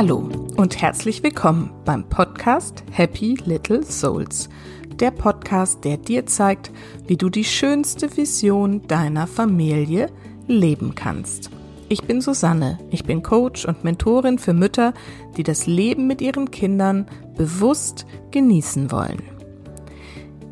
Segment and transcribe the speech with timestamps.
[0.00, 4.48] Hallo und herzlich willkommen beim Podcast Happy Little Souls.
[4.94, 6.72] Der Podcast, der dir zeigt,
[7.06, 10.08] wie du die schönste Vision deiner Familie
[10.46, 11.50] leben kannst.
[11.90, 14.94] Ich bin Susanne, ich bin Coach und Mentorin für Mütter,
[15.36, 17.04] die das Leben mit ihren Kindern
[17.36, 19.20] bewusst genießen wollen.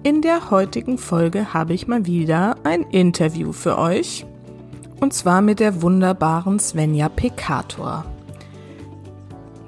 [0.03, 4.27] In der heutigen Folge habe ich mal wieder ein Interview für euch
[5.00, 8.04] und zwar mit der wunderbaren Svenja Pekator.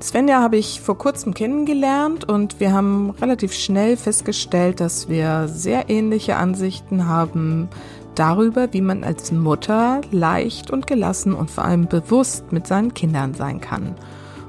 [0.02, 5.90] Svenja habe ich vor kurzem kennengelernt und wir haben relativ schnell festgestellt, dass wir sehr
[5.90, 7.68] ähnliche Ansichten haben
[8.14, 13.34] darüber, wie man als Mutter leicht und gelassen und vor allem bewusst mit seinen Kindern
[13.34, 13.94] sein kann.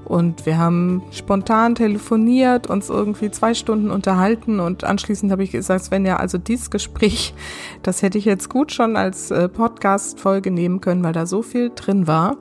[0.05, 5.85] Und wir haben spontan telefoniert, uns irgendwie zwei Stunden unterhalten und anschließend habe ich gesagt,
[5.85, 7.33] Svenja, also dieses Gespräch,
[7.83, 11.71] das hätte ich jetzt gut schon als äh, Podcast-Folge nehmen können, weil da so viel
[11.75, 12.37] drin war.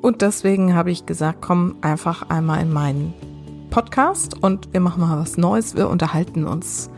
[0.00, 3.14] Und deswegen habe ich gesagt, komm einfach einmal in meinen
[3.70, 6.90] Podcast und wir machen mal was Neues, wir unterhalten uns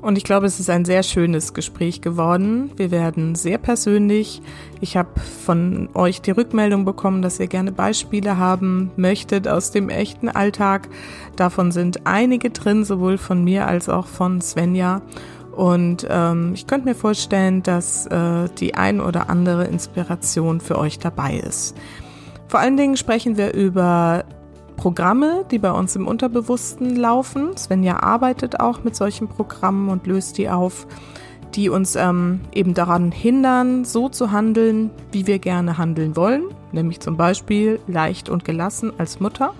[0.00, 2.70] und ich glaube, es ist ein sehr schönes Gespräch geworden.
[2.76, 4.40] Wir werden sehr persönlich.
[4.80, 9.88] Ich habe von euch die Rückmeldung bekommen, dass ihr gerne Beispiele haben möchtet aus dem
[9.88, 10.88] echten Alltag.
[11.34, 15.02] Davon sind einige drin, sowohl von mir als auch von Svenja.
[15.50, 21.00] Und ähm, ich könnte mir vorstellen, dass äh, die ein oder andere Inspiration für euch
[21.00, 21.76] dabei ist.
[22.48, 24.24] Vor allen Dingen sprechen wir über
[24.78, 27.56] Programme, die bei uns im Unterbewussten laufen.
[27.58, 30.86] Svenja arbeitet auch mit solchen Programmen und löst die auf,
[31.54, 37.00] die uns ähm, eben daran hindern, so zu handeln, wie wir gerne handeln wollen, nämlich
[37.00, 39.52] zum Beispiel leicht und gelassen als Mutter.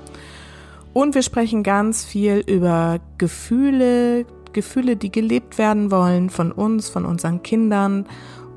[0.94, 7.04] Und wir sprechen ganz viel über Gefühle, Gefühle, die gelebt werden wollen von uns, von
[7.04, 8.06] unseren Kindern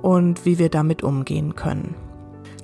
[0.02, 1.96] und wie wir damit umgehen können.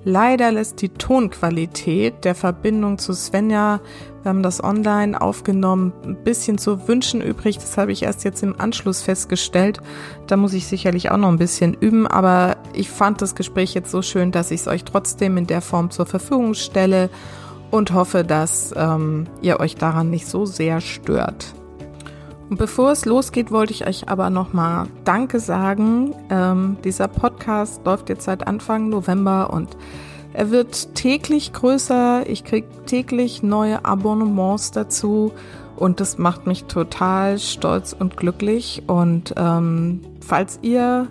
[0.10, 3.82] Leider lässt die Tonqualität der Verbindung zu Svenja,
[4.24, 7.58] wir haben das online aufgenommen, ein bisschen zu wünschen übrig.
[7.58, 9.82] Das habe ich erst jetzt im Anschluss festgestellt.
[10.28, 13.92] Da muss ich sicherlich auch noch ein bisschen üben, aber ich fand das Gespräch jetzt
[13.92, 17.10] so schön, dass ich es euch trotzdem in der Form zur Verfügung stelle
[17.70, 21.54] und hoffe, dass ähm, ihr euch daran nicht so sehr stört.
[22.50, 26.16] Und bevor es losgeht, wollte ich euch aber nochmal Danke sagen.
[26.30, 29.76] Ähm, dieser Podcast läuft jetzt seit Anfang November und
[30.38, 32.30] er wird täglich größer.
[32.30, 35.32] Ich kriege täglich neue Abonnements dazu
[35.76, 38.84] und das macht mich total stolz und glücklich.
[38.86, 41.08] Und ähm, falls ihr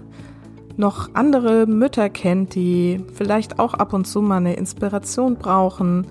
[0.77, 6.07] noch andere Mütter kennt, die vielleicht auch ab und zu mal eine Inspiration brauchen,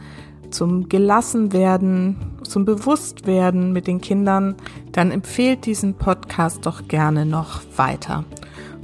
[0.50, 4.56] zum Gelassenwerden, zum Bewusstwerden mit den Kindern,
[4.92, 8.26] dann empfehlt diesen Podcast doch gerne noch weiter.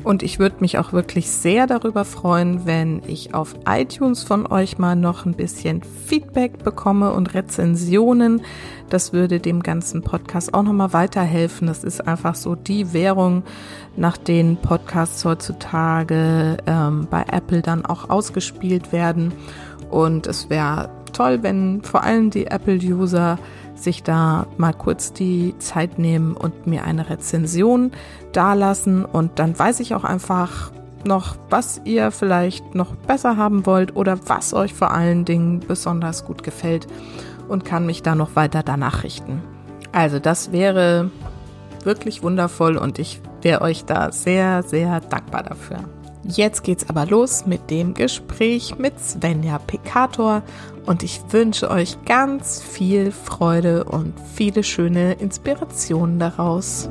[0.03, 4.79] Und ich würde mich auch wirklich sehr darüber freuen, wenn ich auf iTunes von euch
[4.79, 8.41] mal noch ein bisschen Feedback bekomme und Rezensionen.
[8.89, 11.67] Das würde dem ganzen Podcast auch nochmal weiterhelfen.
[11.67, 13.43] Das ist einfach so die Währung,
[13.95, 19.33] nach denen Podcasts heutzutage ähm, bei Apple dann auch ausgespielt werden.
[19.91, 23.37] Und es wäre toll, wenn vor allem die Apple-User
[23.75, 27.91] sich da mal kurz die Zeit nehmen und mir eine Rezension
[28.33, 30.71] dalassen und dann weiß ich auch einfach
[31.05, 36.25] noch, was ihr vielleicht noch besser haben wollt oder was euch vor allen Dingen besonders
[36.25, 36.87] gut gefällt
[37.47, 39.41] und kann mich da noch weiter danach richten.
[39.91, 41.11] Also das wäre
[41.83, 45.79] wirklich wundervoll und ich wäre euch da sehr, sehr dankbar dafür.
[46.23, 50.43] Jetzt geht's aber los mit dem Gespräch mit Svenja Pekator
[50.85, 56.89] und ich wünsche euch ganz viel Freude und viele schöne Inspirationen daraus.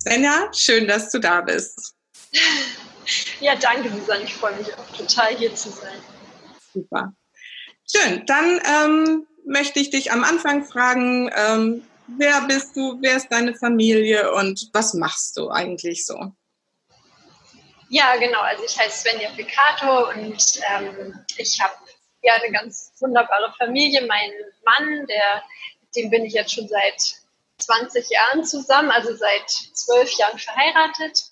[0.00, 1.94] Svenja, schön, dass du da bist.
[3.40, 4.24] Ja, danke, Susanne.
[4.24, 5.98] Ich freue mich auch total, hier zu sein.
[6.72, 7.12] Super.
[7.90, 8.24] Schön.
[8.26, 13.54] Dann ähm, möchte ich dich am Anfang fragen, ähm, wer bist du, wer ist deine
[13.54, 16.32] Familie und was machst du eigentlich so?
[17.88, 18.40] Ja, genau.
[18.40, 21.74] Also ich heiße Svenja Piccato und ähm, ich habe
[22.22, 24.06] ja eine ganz wunderbare Familie.
[24.06, 24.30] Mein
[24.64, 25.42] Mann, der,
[25.94, 27.16] dem bin ich jetzt schon seit
[27.58, 31.22] 20 Jahren zusammen, also seit zwölf Jahren verheiratet.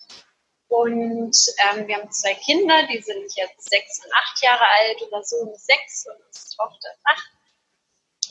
[0.67, 1.35] Und
[1.69, 5.01] ähm, wir haben zwei Kinder, die sind jetzt sechs und acht Jahre alt.
[5.01, 7.31] Unser Sohn ist sechs und unsere Tochter ist acht.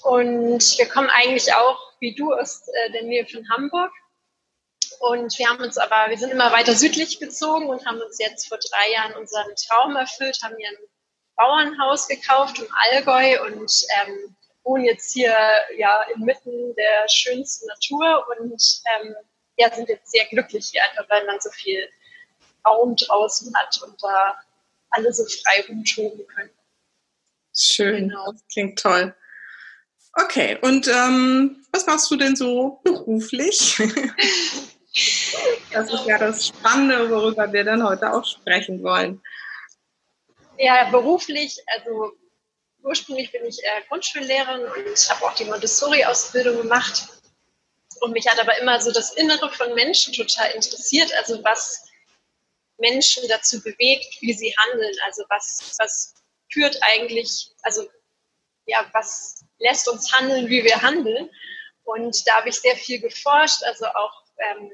[0.03, 3.93] Und wir kommen eigentlich auch, wie du, aus äh, der Nähe von Hamburg.
[5.01, 8.49] Und wir haben uns aber, wir sind immer weiter südlich gezogen und haben uns jetzt
[8.49, 10.89] vor drei Jahren unseren Traum erfüllt, haben hier ein
[11.37, 15.35] Bauernhaus gekauft im Allgäu und ähm, wohnen jetzt hier
[15.79, 19.15] ja inmitten der schönsten Natur und ähm,
[19.57, 21.89] ja, sind jetzt sehr glücklich hier, einfach weil man so viel
[22.67, 24.39] Raum draußen hat und da
[24.91, 26.51] alle so frei rumtoben können.
[27.57, 28.33] Schön, genau.
[28.33, 29.15] das klingt toll.
[30.15, 33.77] Okay, und ähm, was machst du denn so beruflich?
[35.73, 39.23] das ist ja das Spannende, worüber wir dann heute auch sprechen wollen.
[40.59, 42.13] Ja, beruflich, also
[42.83, 47.09] ursprünglich bin ich äh, Grundschullehrerin und habe auch die Montessori-Ausbildung gemacht.
[48.01, 51.85] Und mich hat aber immer so das Innere von Menschen total interessiert, also was
[52.79, 54.95] Menschen dazu bewegt, wie sie handeln.
[55.05, 56.15] Also was, was
[56.51, 57.87] führt eigentlich, also
[58.67, 61.31] ja, was lässt uns handeln, wie wir handeln.
[61.85, 64.71] Und da habe ich sehr viel geforscht, also auch ähm,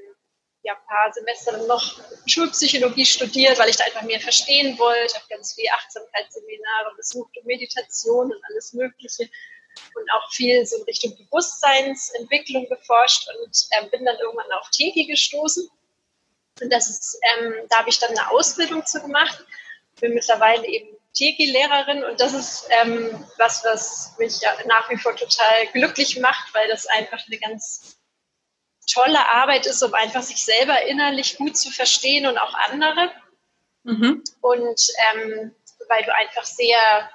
[0.62, 5.06] ja, ein paar Semester noch Schulpsychologie studiert, weil ich da einfach mehr verstehen wollte.
[5.06, 9.30] Ich habe ganz viele Achtsamkeitsseminare besucht und Meditation und alles Mögliche
[9.94, 15.06] und auch viel so in Richtung Bewusstseinsentwicklung geforscht und ähm, bin dann irgendwann auf Teki
[15.06, 15.68] gestoßen.
[16.60, 19.44] Und das ist, ähm, da habe ich dann eine Ausbildung zu gemacht.
[20.00, 25.16] Bin mittlerweile eben Teki-Lehrerin und das ist ähm, was, was mich ja nach wie vor
[25.16, 27.96] total glücklich macht, weil das einfach eine ganz
[28.92, 33.10] tolle Arbeit ist, um einfach sich selber innerlich gut zu verstehen und auch andere.
[33.82, 34.22] Mhm.
[34.40, 34.80] Und
[35.12, 35.54] ähm,
[35.88, 37.10] weil du einfach sehr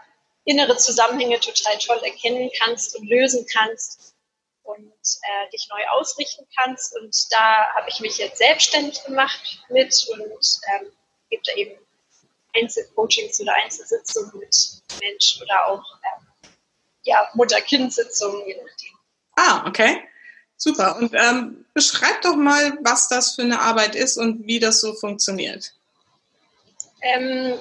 [0.45, 4.15] innere Zusammenhänge total toll erkennen kannst und lösen kannst
[4.63, 6.95] und äh, dich neu ausrichten kannst.
[6.97, 10.91] Und da habe ich mich jetzt selbstständig gemacht mit und ähm,
[11.29, 11.80] gebe da eben
[12.55, 14.55] Einzelcoachings oder Einzelsitzungen mit
[15.01, 16.27] Mensch oder auch ähm,
[17.03, 18.91] ja, Mutter-Kind-Sitzungen, je nachdem.
[19.35, 20.03] Ah, okay.
[20.57, 20.97] Super.
[20.97, 24.93] Und ähm, beschreib doch mal, was das für eine Arbeit ist und wie das so
[24.93, 25.73] funktioniert.
[27.01, 27.57] Ähm,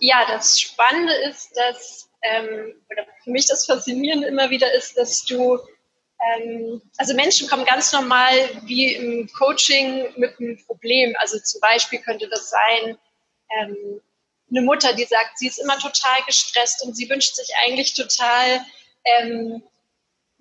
[0.00, 5.24] ja, das Spannende ist, dass, ähm, oder für mich das Faszinierende immer wieder ist, dass
[5.24, 5.58] du,
[6.20, 8.34] ähm, also Menschen kommen ganz normal
[8.64, 11.16] wie im Coaching mit einem Problem.
[11.18, 12.98] Also zum Beispiel könnte das sein,
[13.58, 14.02] ähm,
[14.50, 18.64] eine Mutter, die sagt, sie ist immer total gestresst und sie wünscht sich eigentlich total
[19.04, 19.62] ähm,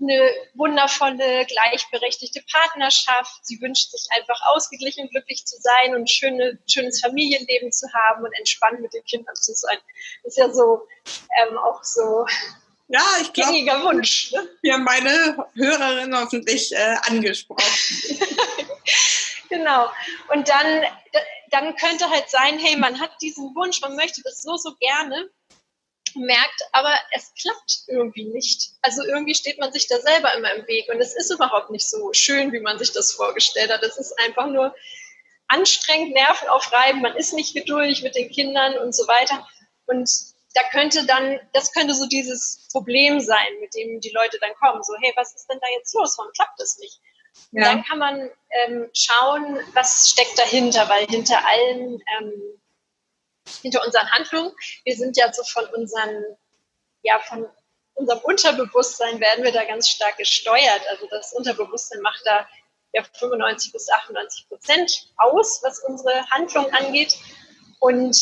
[0.02, 3.46] eine wundervolle, gleichberechtigte Partnerschaft.
[3.46, 7.88] Sie wünscht sich einfach ausgeglichen und glücklich zu sein und ein schöne, schönes Familienleben zu
[7.94, 9.78] haben und entspannt mit den Kindern zu sein.
[10.24, 10.86] Das ist ja so
[11.42, 12.26] ähm, auch so
[12.88, 14.32] ja, ich glaube, Wunsch.
[14.32, 14.48] Ne?
[14.62, 17.64] Hier meine Hörerin hoffentlich äh, angesprochen.
[19.50, 19.90] genau.
[20.32, 20.84] Und dann,
[21.56, 25.30] dann könnte halt sein, hey, man hat diesen Wunsch, man möchte das so, so gerne
[26.14, 28.72] merkt, aber es klappt irgendwie nicht.
[28.82, 31.90] Also irgendwie steht man sich da selber immer im Weg und es ist überhaupt nicht
[31.90, 33.84] so schön, wie man sich das vorgestellt hat.
[33.84, 34.76] Es ist einfach nur
[35.48, 39.48] anstrengend, Nerven aufreiben, man ist nicht geduldig mit den Kindern und so weiter.
[39.86, 40.10] Und
[40.56, 44.84] da könnte dann, das könnte so dieses Problem sein, mit dem die Leute dann kommen.
[44.84, 46.18] So, hey, was ist denn da jetzt los?
[46.18, 47.00] Warum klappt das nicht?
[47.52, 47.64] Ja.
[47.64, 52.62] dann kann man ähm, schauen, was steckt dahinter, weil hinter allen ähm,
[53.62, 54.52] hinter unseren Handlungen.
[54.84, 56.24] Wir sind ja so von unseren,
[57.04, 57.48] ja, von
[57.94, 60.82] unserem Unterbewusstsein werden wir da ganz stark gesteuert.
[60.90, 62.48] Also das Unterbewusstsein macht da
[62.94, 67.18] ja 95 bis 98 Prozent aus, was unsere Handlung angeht.
[67.80, 68.18] Und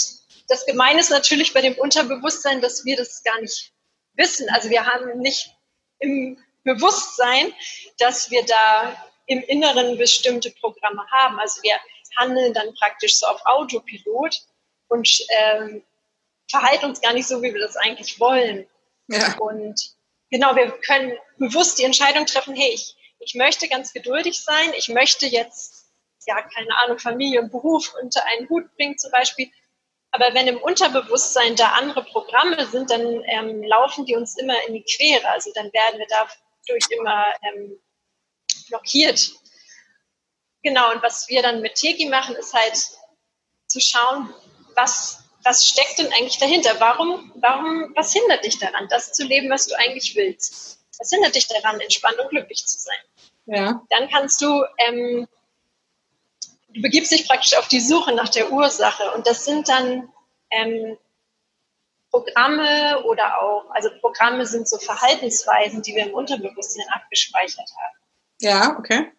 [0.48, 3.74] das Gemeine ist natürlich bei dem Unterbewusstsein, dass wir das gar nicht
[4.14, 4.50] wissen.
[4.50, 5.56] Also wir haben nicht
[6.00, 7.54] im Bewusstsein,
[8.00, 8.96] dass wir da
[9.28, 11.40] im Inneren bestimmte Programme haben.
[11.40, 11.76] Also wir
[12.18, 14.38] handeln dann praktisch so auf Autopilot
[14.90, 15.84] und ähm,
[16.50, 18.68] verhalten uns gar nicht so, wie wir das eigentlich wollen.
[19.08, 19.38] Ja.
[19.38, 19.96] Und
[20.30, 24.90] genau, wir können bewusst die Entscheidung treffen, hey, ich, ich möchte ganz geduldig sein, ich
[24.90, 25.92] möchte jetzt,
[26.28, 29.50] ja, keine Ahnung, Familie und Beruf unter einen Hut bringen zum Beispiel.
[30.12, 34.76] Aber wenn im Unterbewusstsein da andere Programme sind, dann ähm, laufen die uns immer in
[34.76, 35.28] die Quere.
[35.30, 36.08] Also dann werden wir
[36.68, 37.80] dadurch immer ähm,
[38.68, 39.32] blockiert.
[40.64, 42.78] Genau, und was wir dann mit Teki machen, ist halt
[43.68, 44.34] zu schauen,
[44.76, 46.80] was, was steckt denn eigentlich dahinter?
[46.80, 50.80] Warum, warum, was hindert dich daran, das zu leben, was du eigentlich willst?
[51.00, 52.96] Was hindert dich daran, entspannt und glücklich zu sein?
[53.46, 53.82] Ja.
[53.90, 55.28] Dann kannst du, ähm,
[56.70, 60.10] du begibst dich praktisch auf die Suche nach der Ursache und das sind dann
[60.50, 60.98] ähm,
[62.14, 67.98] Programme oder auch, also Programme sind so Verhaltensweisen, die wir im Unterbewusstsein abgespeichert haben.
[68.40, 69.12] Ja, okay.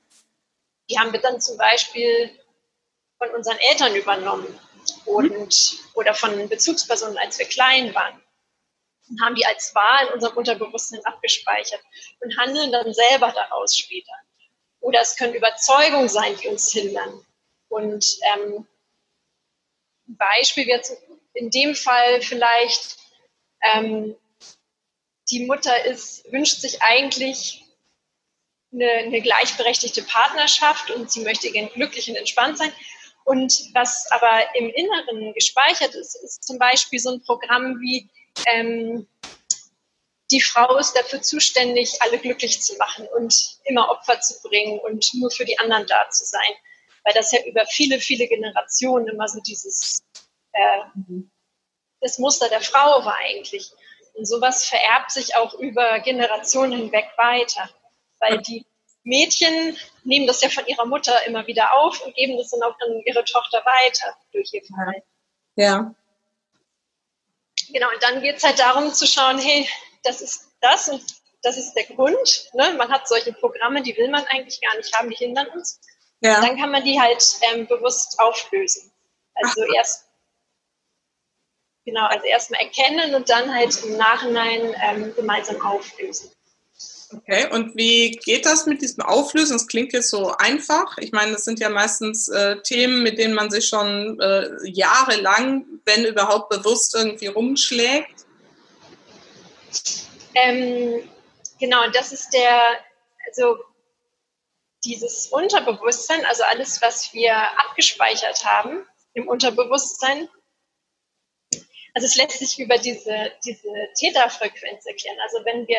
[0.88, 2.30] Die haben wir dann zum Beispiel
[3.18, 4.46] von unseren Eltern übernommen
[5.06, 8.22] und, oder von Bezugspersonen, als wir klein waren.
[9.10, 11.80] Und haben die als wahr in unserem Unterbewusstsein abgespeichert
[12.20, 14.14] und handeln dann selber daraus später.
[14.78, 17.26] Oder es können Überzeugungen sein, die uns hindern.
[17.68, 18.68] Und ähm,
[20.06, 20.96] ein Beispiel jetzt
[21.34, 22.96] in dem Fall vielleicht,
[23.62, 24.16] ähm,
[25.30, 27.64] die Mutter ist, wünscht sich eigentlich
[28.72, 32.72] eine, eine gleichberechtigte Partnerschaft und sie möchte gern glücklich und entspannt sein
[33.24, 38.08] Und was aber im Inneren gespeichert ist, ist zum Beispiel so ein Programm wie
[38.46, 39.06] ähm,
[40.30, 45.12] die Frau ist dafür zuständig, alle glücklich zu machen und immer Opfer zu bringen und
[45.14, 46.40] nur für die anderen da zu sein.
[47.04, 50.02] Weil das ja über viele, viele Generationen immer so dieses,
[50.54, 51.22] äh,
[52.00, 53.72] das Muster der Frau war eigentlich.
[54.14, 57.68] Und sowas vererbt sich auch über Generationen hinweg weiter.
[58.20, 58.64] Weil die
[59.02, 62.74] Mädchen nehmen das ja von ihrer Mutter immer wieder auf und geben das dann auch
[62.80, 65.06] an ihre Tochter weiter durch ihr Verhalten.
[65.56, 65.94] Ja.
[67.72, 69.68] Genau, und dann geht es halt darum zu schauen, hey,
[70.02, 71.02] das ist das und
[71.42, 72.50] das ist der Grund.
[72.54, 72.74] Ne?
[72.74, 75.80] Man hat solche Programme, die will man eigentlich gar nicht haben, die hindern uns.
[76.20, 76.40] Ja.
[76.40, 78.90] dann kann man die halt ähm, bewusst auflösen.
[79.34, 79.74] Also Ach.
[79.74, 80.06] erst
[81.84, 86.30] genau, also erstmal erkennen und dann halt im Nachhinein ähm, gemeinsam auflösen.
[87.12, 89.52] Okay, und wie geht das mit diesem Auflösen?
[89.52, 90.98] Das klingt jetzt so einfach.
[90.98, 95.64] Ich meine, das sind ja meistens äh, Themen, mit denen man sich schon äh, jahrelang,
[95.84, 98.24] wenn überhaupt bewusst irgendwie rumschlägt.
[100.34, 101.08] Ähm,
[101.60, 102.60] genau, das ist der,
[103.26, 103.58] also
[104.84, 110.28] dieses Unterbewusstsein, also alles, was wir abgespeichert haben im Unterbewusstsein,
[111.94, 115.16] also es lässt sich über diese, diese Täterfrequenz erklären.
[115.22, 115.78] Also wenn wir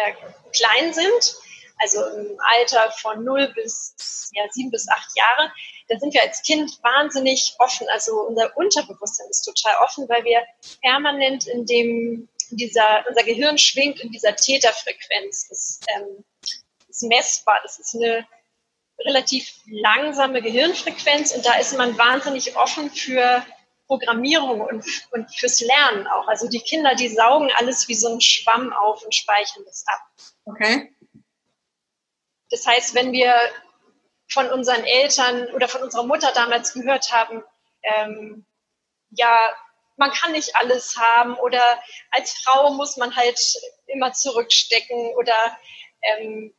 [0.53, 1.35] klein sind,
[1.77, 5.51] also im Alter von 0 bis ja, 7 bis 8 Jahre,
[5.89, 7.87] da sind wir als Kind wahnsinnig offen.
[7.89, 10.41] Also unser Unterbewusstsein ist total offen, weil wir
[10.81, 15.49] permanent in dem, dieser, unser Gehirn schwingt in dieser Täterfrequenz.
[15.49, 16.23] Das ähm,
[16.87, 17.59] ist messbar.
[17.63, 18.25] Das ist eine
[18.99, 23.45] relativ langsame Gehirnfrequenz und da ist man wahnsinnig offen für
[23.87, 26.27] Programmierung und, und fürs Lernen auch.
[26.27, 30.01] Also die Kinder, die saugen alles wie so ein Schwamm auf und speichern das ab.
[30.45, 30.95] Okay.
[32.49, 33.35] Das heißt, wenn wir
[34.27, 37.43] von unseren Eltern oder von unserer Mutter damals gehört haben,
[37.83, 38.45] ähm,
[39.11, 39.55] ja,
[39.97, 43.39] man kann nicht alles haben oder als Frau muss man halt
[43.87, 45.57] immer zurückstecken oder
[46.01, 46.53] ähm,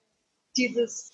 [0.56, 1.10] dieses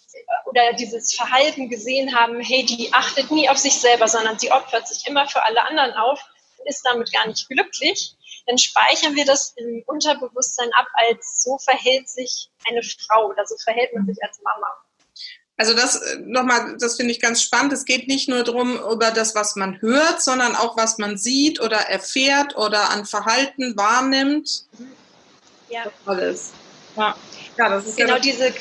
[0.46, 4.86] oder dieses Verhalten gesehen haben, hey, die achtet nie auf sich selber, sondern sie opfert
[4.86, 6.20] sich immer für alle anderen auf
[6.58, 8.14] und ist damit gar nicht glücklich,
[8.46, 13.56] dann speichern wir das im Unterbewusstsein ab, als so verhält sich eine Frau oder so
[13.62, 14.66] verhält man sich als Mama.
[15.56, 17.72] Also das äh, nochmal, das finde ich ganz spannend.
[17.72, 21.60] Es geht nicht nur darum, über das, was man hört, sondern auch, was man sieht
[21.60, 24.64] oder erfährt oder an Verhalten wahrnimmt.
[25.68, 25.84] Ja.
[26.04, 26.50] Alles.
[26.96, 27.16] Ja.
[27.56, 28.52] ja, das ist genau ja diese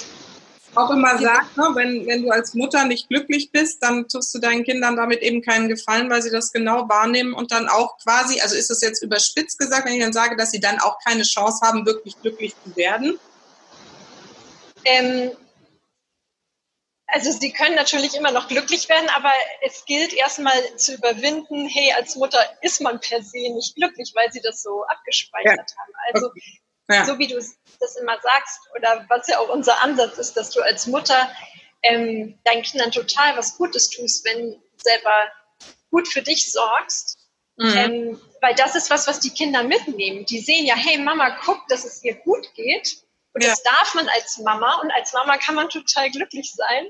[0.76, 4.40] auch immer sagt, ne, wenn, wenn du als Mutter nicht glücklich bist, dann tust du
[4.40, 8.40] deinen Kindern damit eben keinen Gefallen, weil sie das genau wahrnehmen und dann auch quasi,
[8.42, 11.24] also ist das jetzt überspitzt gesagt, wenn ich dann sage, dass sie dann auch keine
[11.24, 13.20] Chance haben, wirklich glücklich zu werden?
[14.86, 15.32] Ähm,
[17.08, 21.94] also sie können natürlich immer noch glücklich werden, aber es gilt erstmal zu überwinden, hey,
[21.98, 25.78] als Mutter ist man per se nicht glücklich, weil sie das so abgespeichert ja.
[25.78, 25.94] haben.
[26.14, 26.61] Also okay.
[26.94, 27.06] Ja.
[27.06, 30.62] so wie du das immer sagst, oder was ja auch unser Ansatz ist, dass du
[30.62, 31.30] als Mutter
[31.84, 35.32] ähm, deinen Kindern total was Gutes tust, wenn du selber
[35.90, 37.18] gut für dich sorgst.
[37.58, 37.78] Mhm.
[37.78, 40.26] Ähm, weil das ist was, was die Kinder mitnehmen.
[40.26, 43.04] Die sehen ja, hey Mama, guck, dass es ihr gut geht.
[43.34, 43.50] Und ja.
[43.50, 44.82] das darf man als Mama.
[44.82, 46.88] Und als Mama kann man total glücklich sein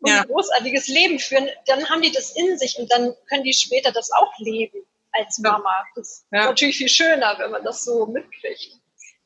[0.00, 0.22] und ja.
[0.22, 1.48] ein großartiges Leben führen.
[1.66, 5.38] Dann haben die das in sich und dann können die später das auch leben als
[5.38, 5.84] Mama.
[5.94, 6.40] Das ja.
[6.40, 8.79] ist natürlich viel schöner, wenn man das so mitkriegt.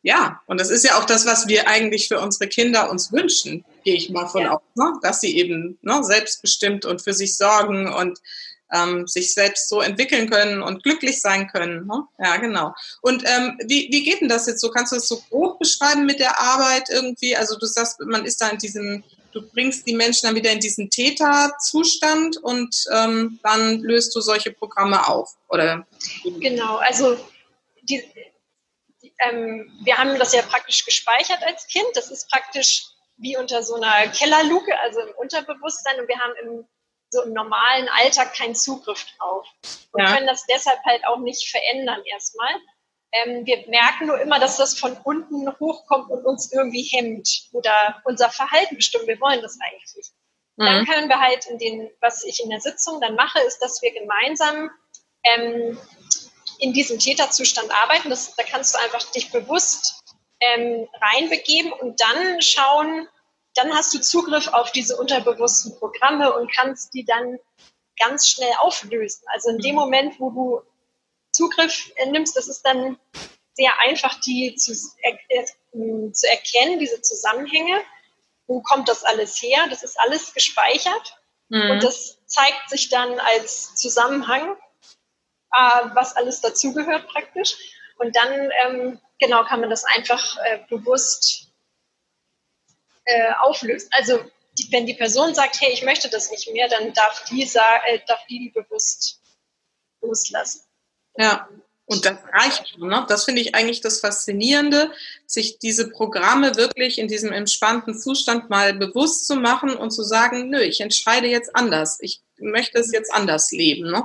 [0.04, 3.64] Ja, und das ist ja auch das, was wir eigentlich für unsere Kinder uns wünschen,
[3.84, 4.52] gehe ich mal von ja.
[4.52, 4.92] aus, ne?
[5.00, 8.18] dass sie eben ne, selbstbestimmt und für sich sorgen und
[8.70, 11.86] ähm, sich selbst so entwickeln können und glücklich sein können.
[11.86, 12.06] Ne?
[12.22, 12.74] Ja, genau.
[13.00, 14.70] Und ähm, wie, wie geht denn das jetzt so?
[14.70, 17.34] Kannst du das so grob beschreiben mit der Arbeit irgendwie?
[17.34, 20.60] Also du sagst, man ist da in diesem, du bringst die Menschen dann wieder in
[20.60, 25.86] diesen Täterzustand und ähm, dann löst du solche Programme auf, oder?
[26.40, 27.16] Genau, also
[27.88, 28.02] die,
[29.18, 31.86] ähm, wir haben das ja praktisch gespeichert als Kind.
[31.94, 32.84] Das ist praktisch
[33.16, 36.00] wie unter so einer Kellerluke, also im Unterbewusstsein.
[36.00, 36.68] Und wir haben im,
[37.10, 39.46] so im normalen Alltag keinen Zugriff drauf.
[39.92, 40.14] Und ja.
[40.14, 42.54] können das deshalb halt auch nicht verändern erstmal.
[43.12, 48.02] Ähm, wir merken nur immer, dass das von unten hochkommt und uns irgendwie hemmt oder
[48.04, 49.06] unser Verhalten bestimmt.
[49.06, 50.12] Wir wollen das eigentlich nicht.
[50.56, 50.64] Mhm.
[50.64, 53.80] Dann können wir halt in den, was ich in der Sitzung dann mache, ist, dass
[53.82, 54.70] wir gemeinsam
[55.22, 55.78] ähm,
[56.58, 58.10] in diesem Täterzustand arbeiten.
[58.10, 60.02] Das, da kannst du einfach dich bewusst
[60.40, 63.08] ähm, reinbegeben und dann schauen,
[63.54, 67.38] dann hast du Zugriff auf diese unterbewussten Programme und kannst die dann
[67.98, 69.24] ganz schnell auflösen.
[69.32, 69.74] Also in dem.
[69.74, 70.62] Moment, wo du
[71.32, 72.98] Zugriff äh, nimmst, das ist dann
[73.54, 77.80] sehr einfach, die zu, äh, zu erkennen, diese Zusammenhänge.
[78.46, 79.66] Wo kommt das alles her?
[79.70, 81.18] Das ist alles gespeichert.
[81.48, 81.70] Mhm.
[81.70, 84.56] Und das zeigt sich dann als Zusammenhang,
[85.54, 87.56] äh, was alles dazugehört praktisch.
[87.98, 91.48] Und dann, ähm, genau, kann man das einfach äh, bewusst
[93.04, 93.88] äh, auflösen.
[93.92, 94.18] Also
[94.58, 98.00] die, wenn die Person sagt, hey, ich möchte das nicht mehr, dann darf die, äh,
[98.06, 99.20] darf die, die bewusst
[100.00, 100.62] loslassen.
[101.16, 101.48] Ja,
[101.86, 102.88] und das reicht schon.
[102.88, 103.04] Ne?
[103.08, 104.90] Das finde ich eigentlich das Faszinierende,
[105.26, 110.48] sich diese Programme wirklich in diesem entspannten Zustand mal bewusst zu machen und zu sagen,
[110.48, 111.98] nö, ich entscheide jetzt anders.
[112.00, 113.90] Ich möchte es jetzt anders leben.
[113.90, 114.04] Ne?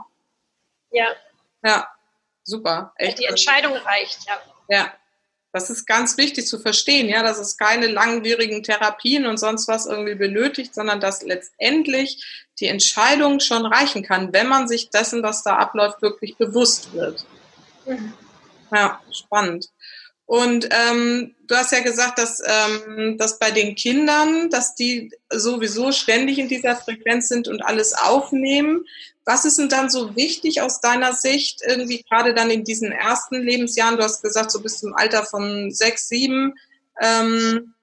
[0.92, 1.08] Ja.
[1.64, 1.88] Ja,
[2.44, 2.94] super.
[2.96, 3.20] Echt.
[3.20, 4.40] Die Entscheidung reicht, ja.
[4.70, 4.94] Ja,
[5.52, 9.88] das ist ganz wichtig zu verstehen, ja, dass es keine langwierigen Therapien und sonst was
[9.88, 12.24] irgendwie benötigt, sondern dass letztendlich
[12.60, 17.26] die Entscheidung schon reichen kann, wenn man sich dessen, was da abläuft, wirklich bewusst wird.
[17.86, 18.14] Mhm.
[18.72, 19.70] Ja, spannend.
[20.30, 25.92] Und ähm, du hast ja gesagt, dass, ähm, dass bei den Kindern, dass die sowieso
[25.92, 28.86] ständig in dieser Frequenz sind und alles aufnehmen.
[29.26, 33.42] Was ist denn dann so wichtig aus deiner Sicht, irgendwie gerade dann in diesen ersten
[33.42, 33.98] Lebensjahren?
[33.98, 36.54] Du hast gesagt, so bis zum Alter von sechs, sieben.
[37.02, 37.74] Ähm,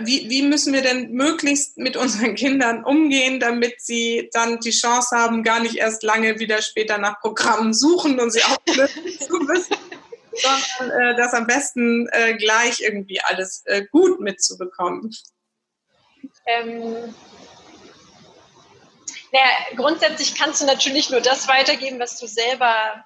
[0.00, 5.16] wie, wie müssen wir denn möglichst mit unseren Kindern umgehen, damit sie dann die Chance
[5.16, 9.76] haben, gar nicht erst lange wieder später nach Programmen suchen und sie auflösen zu müssen?
[10.42, 15.14] Sondern äh, das am besten äh, gleich irgendwie alles äh, gut mitzubekommen?
[16.46, 17.14] Ähm,
[19.32, 23.04] naja, grundsätzlich kannst du natürlich nur das weitergeben, was du selber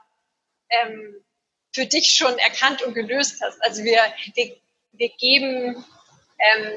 [0.70, 1.24] ähm,
[1.72, 3.62] für dich schon erkannt und gelöst hast.
[3.62, 4.00] Also wir,
[4.34, 4.56] wir,
[4.92, 5.84] wir geben,
[6.38, 6.72] ähm,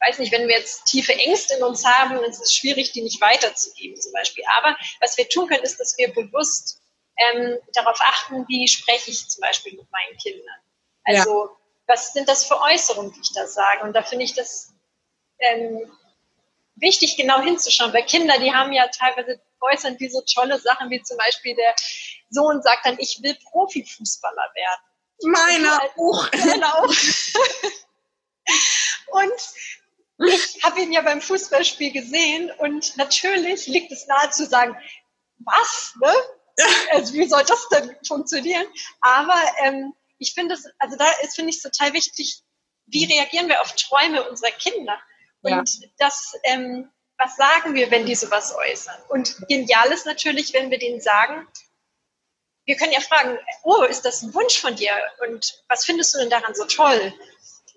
[0.00, 3.20] weiß nicht, wenn wir jetzt tiefe Ängste in uns haben, ist es schwierig, die nicht
[3.20, 4.44] weiterzugeben zum Beispiel.
[4.58, 6.80] Aber was wir tun können, ist, dass wir bewusst
[7.16, 10.56] ähm, darauf achten, wie spreche ich zum Beispiel mit meinen Kindern.
[11.04, 11.50] Also ja.
[11.86, 13.84] was sind das für Äußerungen, die ich da sage?
[13.84, 14.74] Und da finde ich das
[15.38, 15.90] ähm,
[16.76, 21.00] wichtig, genau hinzuschauen, weil Kinder, die haben ja teilweise äußern die so tolle Sachen, wie
[21.02, 21.74] zum Beispiel der
[22.30, 24.80] Sohn sagt dann, ich will Profifußballer werden.
[25.22, 26.30] Meiner auch.
[26.32, 26.88] Meiner auch.
[29.06, 29.32] und
[30.28, 34.74] ich habe ihn ja beim Fußballspiel gesehen und natürlich liegt es nahe zu sagen,
[35.38, 36.12] was, ne?
[36.92, 38.66] also wie soll das denn funktionieren?
[39.00, 42.42] Aber ähm, ich finde es, also da ist, finde ich total wichtig,
[42.86, 44.98] wie reagieren wir auf Träume unserer Kinder?
[45.42, 45.88] Und ja.
[45.98, 49.00] das, ähm, was sagen wir, wenn die sowas äußern?
[49.08, 51.46] Und genial ist natürlich, wenn wir denen sagen,
[52.64, 54.92] wir können ja fragen, oh, ist das ein Wunsch von dir?
[55.20, 57.12] Und was findest du denn daran so toll?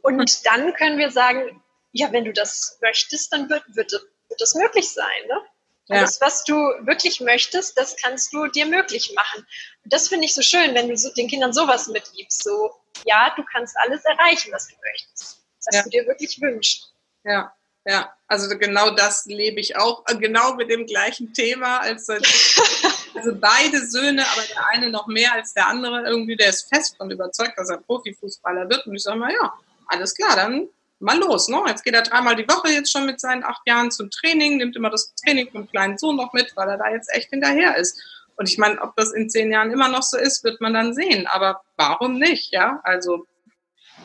[0.02, 0.42] Und hm.
[0.44, 4.90] dann können wir sagen, ja, wenn du das möchtest, dann wird, wird, wird das möglich
[4.92, 5.28] sein.
[5.28, 5.42] Ne?
[5.90, 9.46] Alles, was du wirklich möchtest, das kannst du dir möglich machen.
[9.84, 12.44] Und das finde ich so schön, wenn du so, den Kindern sowas mitgibst.
[12.44, 12.72] So,
[13.06, 15.84] ja, du kannst alles erreichen, was du möchtest, was ja.
[15.84, 16.94] du dir wirklich wünschst.
[17.24, 17.54] Ja,
[17.86, 18.14] ja.
[18.28, 21.80] Also genau das lebe ich auch, äh, genau mit dem gleichen Thema.
[21.80, 22.08] Als,
[23.16, 26.04] also beide Söhne, aber der eine noch mehr als der andere.
[26.06, 28.86] Irgendwie, der ist fest von überzeugt, dass er Profifußballer wird.
[28.86, 29.54] Und ich sage mal, ja,
[29.88, 31.48] alles klar, dann mal los.
[31.48, 31.62] Ne?
[31.68, 34.76] Jetzt geht er dreimal die Woche jetzt schon mit seinen acht Jahren zum Training, nimmt
[34.76, 38.02] immer das Training vom kleinen Sohn noch mit, weil er da jetzt echt hinterher ist.
[38.36, 40.94] Und ich meine, ob das in zehn Jahren immer noch so ist, wird man dann
[40.94, 41.28] sehen.
[41.28, 42.54] Aber warum nicht?
[42.54, 43.26] Ja, also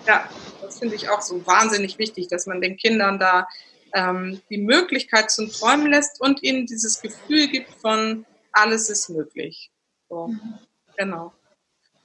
[0.06, 0.28] ja,
[0.60, 3.46] das finde ich auch so wahnsinnig wichtig, dass man den Kindern da
[3.94, 9.70] ähm, die Möglichkeit zum Träumen lässt und ihnen dieses Gefühl gibt von alles ist möglich.
[10.08, 10.58] So, mhm.
[10.96, 11.32] genau.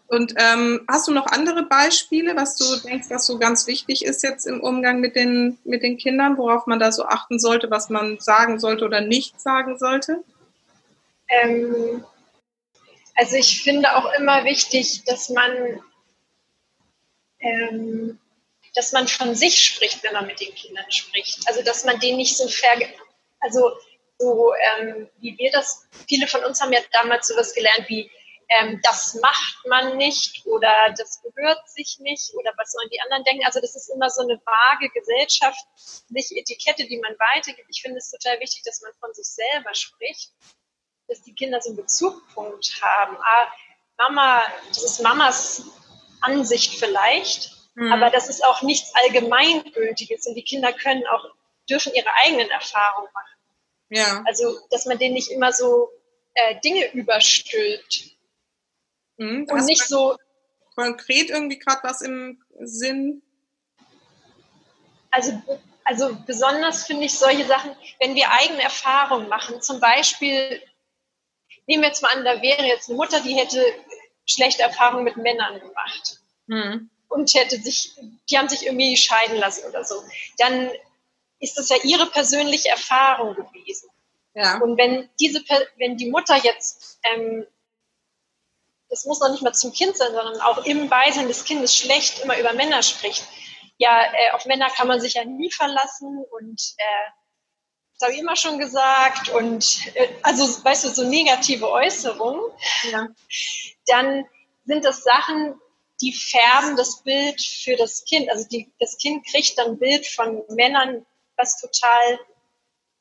[0.10, 4.24] Und ähm, hast du noch andere Beispiele, was du denkst, was so ganz wichtig ist
[4.24, 7.90] jetzt im Umgang mit den, mit den Kindern, worauf man da so achten sollte, was
[7.90, 10.24] man sagen sollte oder nicht sagen sollte?
[11.28, 12.04] Ähm,
[13.14, 15.80] also ich finde auch immer wichtig, dass man,
[17.40, 18.18] ähm,
[18.74, 21.48] dass man von sich spricht, wenn man mit den Kindern spricht.
[21.48, 22.80] Also dass man denen nicht so ver,
[23.42, 23.74] also
[24.18, 28.10] so ähm, wie wir das, viele von uns haben ja damals sowas gelernt wie
[28.50, 33.24] ähm, das macht man nicht oder das gehört sich nicht oder was sollen die anderen
[33.24, 33.46] denken.
[33.46, 37.68] Also das ist immer so eine vage gesellschaftliche Etikette, die man weitergibt.
[37.70, 40.32] Ich finde es total wichtig, dass man von sich selber spricht,
[41.08, 43.18] dass die Kinder so einen Bezugpunkt haben.
[43.18, 43.54] Ah,
[44.00, 45.64] Mama, das ist Mamas
[46.22, 47.92] Ansicht vielleicht, mhm.
[47.92, 51.26] aber das ist auch nichts Allgemeingültiges und die Kinder können auch,
[51.70, 53.36] dürfen ihre eigenen Erfahrungen machen.
[53.90, 54.24] Ja.
[54.26, 55.90] Also, dass man denen nicht immer so
[56.34, 58.19] äh, Dinge überstülpt.
[59.20, 60.16] Mhm, und nicht so
[60.76, 63.22] konkret irgendwie gerade was im Sinn?
[65.12, 65.42] Also,
[65.84, 70.62] also besonders finde ich solche Sachen, wenn wir eigene Erfahrungen machen, zum Beispiel,
[71.68, 73.62] nehmen wir jetzt mal an, da wäre jetzt eine Mutter, die hätte
[74.26, 76.20] schlechte Erfahrungen mit Männern gemacht.
[76.48, 76.90] Mhm.
[77.10, 77.92] Und hätte sich,
[78.30, 79.96] die haben sich irgendwie scheiden lassen oder so.
[80.38, 80.70] Dann
[81.40, 83.90] ist das ja ihre persönliche Erfahrung gewesen.
[84.36, 84.60] Ja.
[84.60, 85.44] Und wenn diese,
[85.78, 87.46] wenn die Mutter jetzt, ähm,
[88.90, 92.20] das muss noch nicht mal zum Kind sein, sondern auch im Beisein des Kindes schlecht
[92.20, 93.24] immer über Männer spricht.
[93.78, 97.12] Ja, äh, auf Männer kann man sich ja nie verlassen und äh,
[97.94, 102.42] das habe ich immer schon gesagt und äh, also weißt du so negative Äußerungen,
[102.92, 103.08] ja.
[103.88, 104.26] dann
[104.66, 105.60] sind das Sachen,
[106.02, 108.30] die färben das Bild für das Kind.
[108.30, 112.20] Also die, das Kind kriegt dann ein Bild von Männern, was total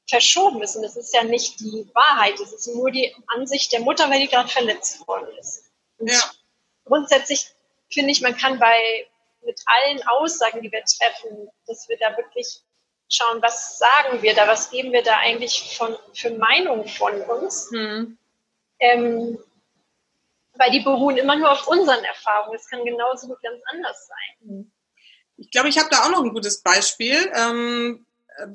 [0.09, 0.77] verschoben ist.
[0.77, 4.20] Und das ist ja nicht die Wahrheit, es ist nur die Ansicht der Mutter, weil
[4.20, 5.68] die gerade verletzt worden ist.
[5.99, 6.21] Und ja.
[6.85, 7.51] grundsätzlich
[7.91, 9.07] finde ich, man kann bei
[9.45, 12.61] mit allen Aussagen, die wir treffen, dass wir da wirklich
[13.11, 17.71] schauen, was sagen wir da, was geben wir da eigentlich von, für Meinungen von uns.
[17.71, 18.19] Hm.
[18.81, 19.39] Ähm,
[20.55, 22.57] weil die beruhen immer nur auf unseren Erfahrungen.
[22.57, 24.73] Es kann genauso gut ganz anders sein.
[25.37, 27.33] Ich glaube, ich habe da auch noch ein gutes Beispiel.
[27.35, 28.05] Ähm,
[28.37, 28.49] äh,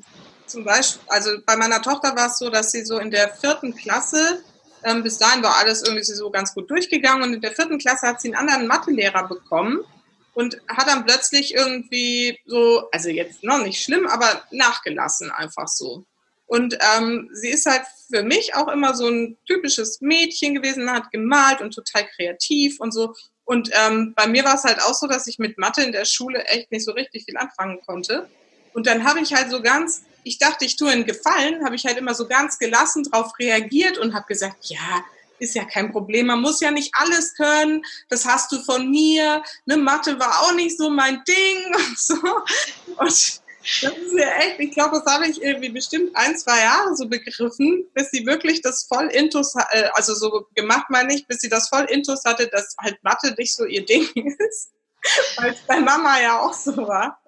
[0.46, 3.76] zum Beispiel, also bei meiner Tochter war es so, dass sie so in der vierten
[3.76, 4.44] Klasse,
[4.86, 8.08] ähm, bis dahin war alles irgendwie so ganz gut durchgegangen und in der vierten Klasse
[8.08, 9.80] hat sie einen anderen Mathelehrer bekommen
[10.34, 16.06] und hat dann plötzlich irgendwie so, also jetzt noch nicht schlimm, aber nachgelassen einfach so.
[16.46, 21.12] Und ähm, sie ist halt für mich auch immer so ein typisches Mädchen gewesen, hat
[21.12, 23.16] gemalt und total kreativ und so.
[23.46, 26.06] Und ähm, bei mir war es halt auch so, dass ich mit Mathe in der
[26.06, 28.30] Schule echt nicht so richtig viel anfangen konnte.
[28.74, 31.86] Und dann habe ich halt so ganz, ich dachte, ich tue einen Gefallen, habe ich
[31.86, 35.04] halt immer so ganz gelassen drauf reagiert und habe gesagt, ja,
[35.40, 36.28] ist ja kein Problem.
[36.28, 37.84] Man muss ja nicht alles können.
[38.10, 39.44] Das hast du von mir.
[39.66, 42.16] Ne, Mathe war auch nicht so mein Ding und so.
[42.98, 43.42] Und
[43.82, 47.08] das ist ja echt, ich glaube, das habe ich irgendwie bestimmt ein, zwei Jahre so
[47.08, 51.50] begriffen, bis sie wirklich das voll intus, äh, also so gemacht meine ich, bis sie
[51.50, 54.08] das voll intus hatte, dass halt Mathe nicht so ihr Ding
[54.50, 54.72] ist.
[55.38, 57.22] Weil es bei Mama ja auch so war.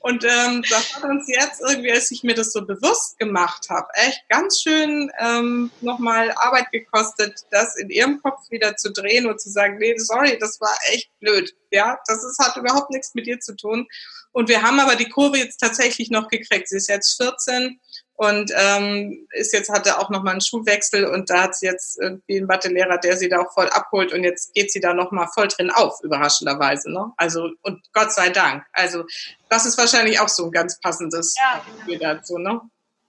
[0.00, 3.86] Und ähm, das hat uns jetzt irgendwie, als ich mir das so bewusst gemacht habe,
[3.94, 9.40] echt ganz schön ähm, nochmal Arbeit gekostet, das in ihrem Kopf wieder zu drehen und
[9.40, 11.54] zu sagen, nee, sorry, das war echt blöd.
[11.70, 13.86] Ja, das ist, hat überhaupt nichts mit dir zu tun.
[14.32, 16.68] Und wir haben aber die Kurve jetzt tatsächlich noch gekriegt.
[16.68, 17.80] Sie ist jetzt 14
[18.16, 22.38] und ähm, ist jetzt hatte auch nochmal einen Schulwechsel und da hat sie jetzt irgendwie
[22.38, 25.48] einen Mathelehrer, der sie da auch voll abholt und jetzt geht sie da nochmal voll
[25.48, 26.92] drin auf, überraschenderweise.
[26.92, 27.12] Ne?
[27.16, 28.64] Also und Gott sei Dank.
[28.72, 29.04] Also
[29.48, 32.14] das ist wahrscheinlich auch so ein ganz passendes ja, genau.
[32.14, 32.38] dazu.
[32.38, 32.60] Ne?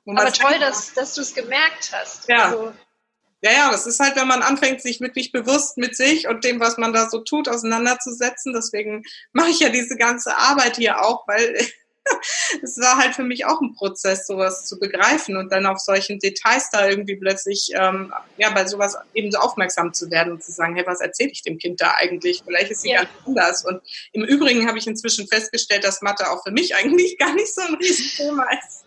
[0.07, 2.27] Aber toll, dass, dass du es gemerkt hast.
[2.27, 2.45] Ja.
[2.45, 2.73] Also,
[3.41, 6.59] ja, ja, das ist halt, wenn man anfängt, sich wirklich bewusst mit sich und dem,
[6.59, 8.53] was man da so tut, auseinanderzusetzen.
[8.53, 11.55] Deswegen mache ich ja diese ganze Arbeit hier auch, weil
[12.61, 16.19] es war halt für mich auch ein Prozess, sowas zu begreifen und dann auf solchen
[16.19, 20.51] Details da irgendwie plötzlich, ähm, ja, bei sowas eben so aufmerksam zu werden und zu
[20.51, 22.43] sagen, hey, was erzähle ich dem Kind da eigentlich?
[22.45, 23.03] Vielleicht ist sie ja.
[23.03, 23.65] ganz anders.
[23.65, 23.81] Und
[24.13, 27.61] im Übrigen habe ich inzwischen festgestellt, dass Mathe auch für mich eigentlich gar nicht so
[27.61, 28.85] ein Riesenthema ist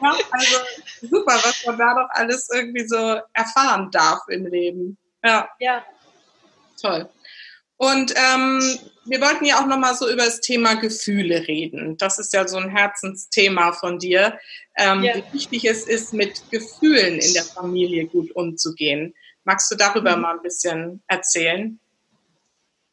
[0.00, 0.56] ja, also
[1.02, 4.98] super, was man da doch alles irgendwie so erfahren darf im Leben.
[5.22, 5.48] Ja.
[5.58, 5.84] Ja.
[6.80, 7.08] Toll.
[7.82, 11.96] Und ähm, wir wollten ja auch nochmal so über das Thema Gefühle reden.
[11.96, 14.38] Das ist ja so ein Herzensthema von dir.
[14.76, 15.16] Ähm, ja.
[15.16, 19.12] Wie wichtig es ist, mit Gefühlen in der Familie gut umzugehen.
[19.42, 20.22] Magst du darüber mhm.
[20.22, 21.80] mal ein bisschen erzählen?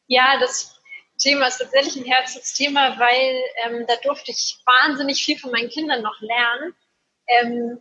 [0.07, 0.81] Ja, das
[1.19, 6.01] Thema ist tatsächlich ein Herzensthema, weil ähm, da durfte ich wahnsinnig viel von meinen Kindern
[6.01, 6.73] noch lernen.
[7.27, 7.79] Ähm,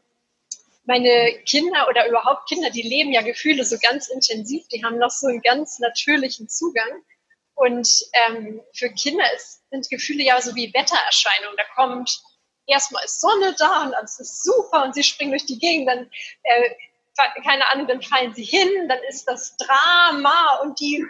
[0.88, 5.10] meine Kinder oder überhaupt Kinder, die leben ja Gefühle so ganz intensiv, die haben noch
[5.10, 7.04] so einen ganz natürlichen Zugang.
[7.54, 11.56] Und ähm, für Kinder ist, sind Gefühle ja so wie Wettererscheinungen.
[11.58, 12.22] Da kommt
[12.66, 16.10] erstmal ist Sonne da und alles ist super und sie springen durch die Gegend, dann
[16.44, 16.70] äh,
[17.44, 21.04] keine Ahnung, dann fallen sie hin, dann ist das Drama und die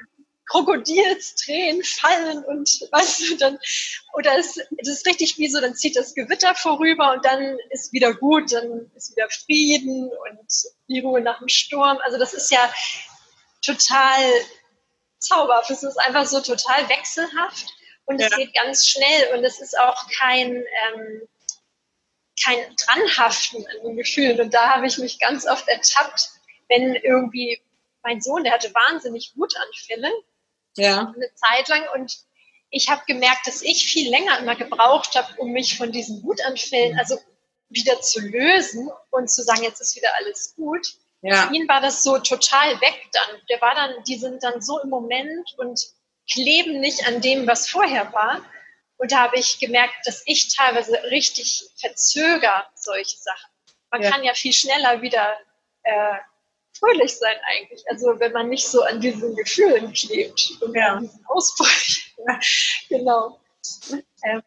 [0.49, 3.59] Krokodilstränen fallen und weißt du, dann,
[4.15, 7.93] oder es, es ist richtig wie so, dann zieht das Gewitter vorüber und dann ist
[7.93, 10.49] wieder gut, dann ist wieder Frieden und
[10.89, 11.99] die Ruhe nach dem Sturm.
[12.03, 12.73] Also das ist ja
[13.63, 14.25] total
[15.19, 15.71] zauberhaft.
[15.71, 17.67] Es ist einfach so total wechselhaft
[18.07, 18.29] und ja.
[18.29, 21.29] es geht ganz schnell und es ist auch kein, ähm,
[22.43, 24.41] kein Dranhaften an den Gefühlen.
[24.41, 26.31] Und da habe ich mich ganz oft ertappt,
[26.69, 27.61] wenn irgendwie
[28.03, 30.11] mein Sohn, der hatte wahnsinnig Wutanfälle
[30.79, 31.13] ja.
[31.15, 31.83] eine Zeit lang.
[31.95, 32.19] Und
[32.71, 36.99] ich habe gemerkt, dass ich viel länger immer gebraucht habe, um mich von diesen Wutanfällen,
[36.99, 37.19] also
[37.69, 40.87] wieder zu lösen und zu sagen, jetzt ist wieder alles gut.
[41.21, 41.47] Ja.
[41.47, 43.41] Für ihn war das so total weg dann.
[43.49, 45.81] Der war dann, die sind dann so im Moment und
[46.31, 48.43] kleben nicht an dem, was vorher war.
[48.99, 53.51] Und da habe ich gemerkt, dass ich teilweise richtig verzöger solche Sachen.
[53.91, 54.11] Man ja.
[54.11, 55.37] kann ja viel schneller wieder
[55.83, 56.15] äh,
[56.79, 57.85] fröhlich sein eigentlich.
[57.89, 60.95] Also wenn man nicht so an diesen Gefühlen klebt und ja.
[60.95, 62.15] an diesen Ausbrüchen.
[62.89, 63.41] genau.
[64.25, 64.43] Ähm,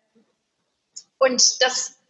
[1.19, 2.01] und das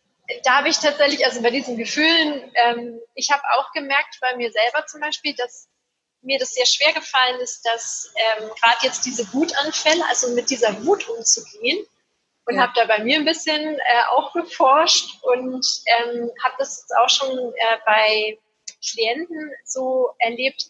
[0.43, 4.51] da habe ich tatsächlich, also bei diesen Gefühlen, ähm, ich habe auch gemerkt bei mir
[4.51, 5.67] selber zum Beispiel, dass
[6.21, 10.85] mir das sehr schwer gefallen ist, dass ähm, gerade jetzt diese Wutanfälle, also mit dieser
[10.85, 11.85] Wut umzugehen.
[12.45, 12.63] Und ja.
[12.63, 17.53] habe da bei mir ein bisschen äh, auch geforscht und ähm, habe das auch schon
[17.53, 18.39] äh, bei
[18.81, 20.65] Klienten so erlebt,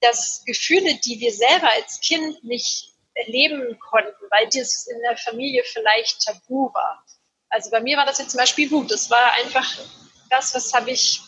[0.00, 5.64] dass Gefühle, die wir selber als Kind nicht erleben konnten, weil das in der Familie
[5.64, 7.04] vielleicht tabu war.
[7.48, 8.90] Also bei mir war das jetzt zum Beispiel Wut.
[8.90, 9.78] Das war einfach
[10.30, 11.20] das, was habe ich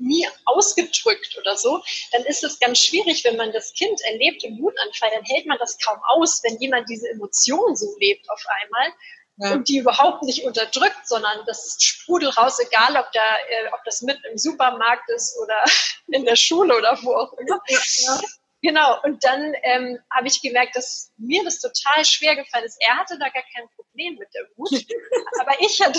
[0.00, 4.58] nie ausgedrückt oder so, dann ist es ganz schwierig, wenn man das Kind erlebt im
[4.58, 8.92] Wutanfall, dann hält man das kaum aus, wenn jemand diese Emotion so lebt auf einmal
[9.40, 9.52] ja.
[9.52, 14.02] und die überhaupt nicht unterdrückt, sondern das sprudelt raus, egal ob da, äh, ob das
[14.02, 15.64] mitten im Supermarkt ist oder
[16.08, 17.60] in der Schule oder wo auch immer.
[17.66, 18.20] Ja.
[18.62, 22.76] Genau, und dann ähm, habe ich gemerkt, dass mir das total schwer gefallen ist.
[22.80, 24.70] Er hatte da gar kein Problem mit der Wut,
[25.40, 25.98] aber ich hatte,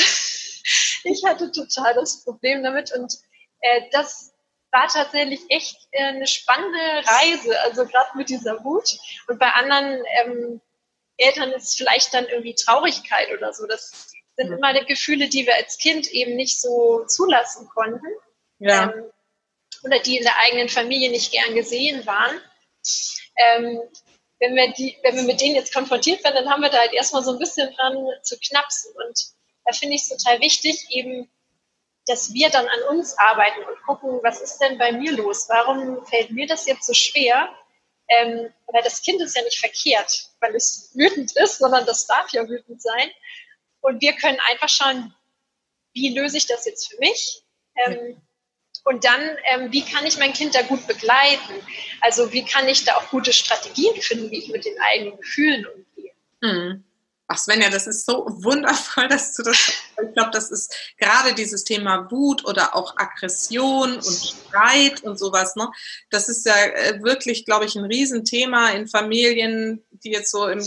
[1.04, 3.18] ich hatte total das Problem damit und
[3.62, 4.34] äh, das
[4.72, 8.98] war tatsächlich echt äh, eine spannende Reise, also gerade mit dieser Wut.
[9.28, 10.62] Und bei anderen ähm,
[11.22, 13.66] Eltern ist vielleicht dann irgendwie Traurigkeit oder so.
[13.68, 14.58] Das sind mhm.
[14.58, 18.08] immer die Gefühle, die wir als Kind eben nicht so zulassen konnten.
[18.60, 18.92] Ja.
[18.92, 19.06] Ähm,
[19.84, 22.40] oder die in der eigenen Familie nicht gern gesehen waren.
[23.36, 23.80] Ähm,
[24.40, 26.94] wenn wir, die, wenn wir mit denen jetzt konfrontiert werden, dann haben wir da halt
[26.94, 28.92] erstmal so ein bisschen dran zu knapsen.
[29.08, 29.20] Und
[29.66, 31.30] da finde ich es total wichtig, eben
[32.08, 35.48] dass wir dann an uns arbeiten und gucken, was ist denn bei mir los?
[35.50, 37.50] Warum fällt mir das jetzt so schwer?
[38.08, 42.32] Ähm, weil das Kind ist ja nicht verkehrt, weil es wütend ist, sondern das darf
[42.34, 43.10] ja wütend sein.
[43.80, 45.14] Und wir können einfach schauen,
[45.94, 47.44] wie löse ich das jetzt für mich?
[47.76, 48.22] Ähm,
[48.84, 51.54] und dann, ähm, wie kann ich mein Kind da gut begleiten?
[52.02, 55.66] Also wie kann ich da auch gute Strategien finden, wie ich mit den eigenen Gefühlen
[55.68, 56.12] umgehe?
[56.42, 56.84] Mhm.
[57.34, 59.56] Ach Svenja, das ist so wundervoll, dass du das.
[59.58, 65.56] Ich glaube, das ist gerade dieses Thema Wut oder auch Aggression und Streit und sowas.
[65.56, 65.70] Ne?
[66.10, 70.60] Das ist ja äh, wirklich, glaube ich, ein Riesenthema in Familien, die jetzt so im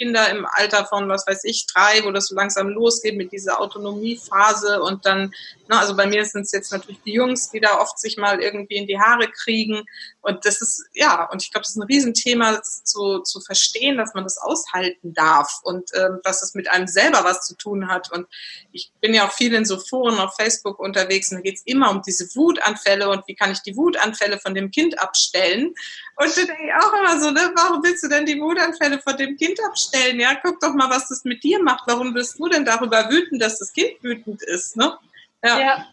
[0.00, 3.60] Kinder im Alter von, was weiß ich, drei, wo das so langsam losgeht mit dieser
[3.60, 5.32] Autonomiephase und dann,
[5.68, 8.40] na, also bei mir sind es jetzt natürlich die Jungs, die da oft sich mal
[8.40, 9.84] irgendwie in die Haare kriegen.
[10.22, 14.14] Und das ist, ja, und ich glaube, das ist ein Riesenthema zu, zu verstehen, dass
[14.14, 18.10] man das aushalten darf und ähm, dass es mit einem selber was zu tun hat.
[18.10, 18.26] Und
[18.72, 21.62] ich bin ja auch viel in so Foren auf Facebook unterwegs und da geht es
[21.66, 25.74] immer um diese Wutanfälle und wie kann ich die Wutanfälle von dem Kind abstellen?
[26.16, 29.16] Und da denke ich auch immer so, ne, warum willst du denn die Wutanfälle von
[29.16, 29.89] dem Kind abstellen?
[30.14, 31.84] Ja, guck doch mal, was das mit dir macht.
[31.86, 34.76] Warum bist du denn darüber wütend, dass das Kind wütend ist?
[34.76, 34.96] Ne?
[35.44, 35.58] Ja.
[35.58, 35.86] ja.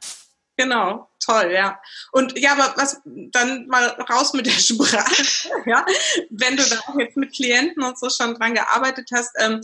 [0.59, 1.79] Genau, toll, ja.
[2.11, 5.23] Und ja, aber was dann mal raus mit der Sprache,
[5.67, 5.85] ja.
[6.31, 9.61] Wenn du da auch jetzt mit Klienten und so schon dran gearbeitet hast, ähm,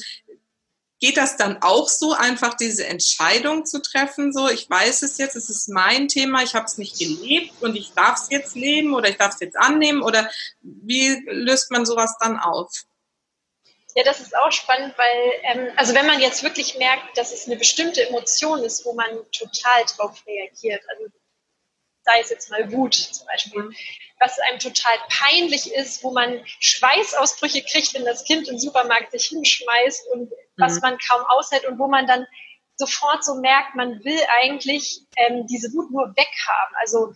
[1.03, 4.31] Geht das dann auch so, einfach diese Entscheidung zu treffen?
[4.31, 7.75] So, ich weiß es jetzt, es ist mein Thema, ich habe es nicht gelebt und
[7.75, 10.01] ich darf es jetzt leben oder ich darf es jetzt annehmen?
[10.01, 12.71] Oder wie löst man sowas dann auf?
[13.95, 17.45] Ja, das ist auch spannend, weil, ähm, also wenn man jetzt wirklich merkt, dass es
[17.45, 21.05] eine bestimmte Emotion ist, wo man total drauf reagiert, also
[22.03, 23.75] sei es jetzt mal Wut zum Beispiel, mhm.
[24.19, 29.25] was einem total peinlich ist, wo man Schweißausbrüche kriegt, wenn das Kind im Supermarkt sich
[29.25, 30.81] hinschmeißt und was mhm.
[30.81, 32.25] man kaum aushält und wo man dann
[32.75, 36.75] sofort so merkt, man will eigentlich ähm, diese Wut nur weghaben.
[36.81, 37.13] Also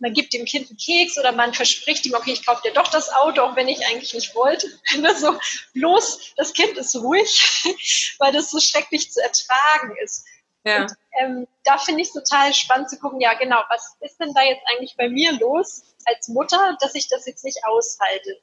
[0.00, 2.88] man gibt dem Kind einen Keks oder man verspricht ihm, okay, ich kaufe dir doch
[2.88, 4.68] das Auto, auch wenn ich eigentlich nicht wollte.
[5.16, 5.38] so,
[5.74, 10.26] bloß das Kind ist ruhig, weil das so schrecklich zu ertragen ist.
[10.64, 10.82] Ja.
[10.82, 14.34] Und, ähm, da finde ich es total spannend zu gucken, ja genau, was ist denn
[14.34, 18.40] da jetzt eigentlich bei mir los als Mutter, dass ich das jetzt nicht aushalte?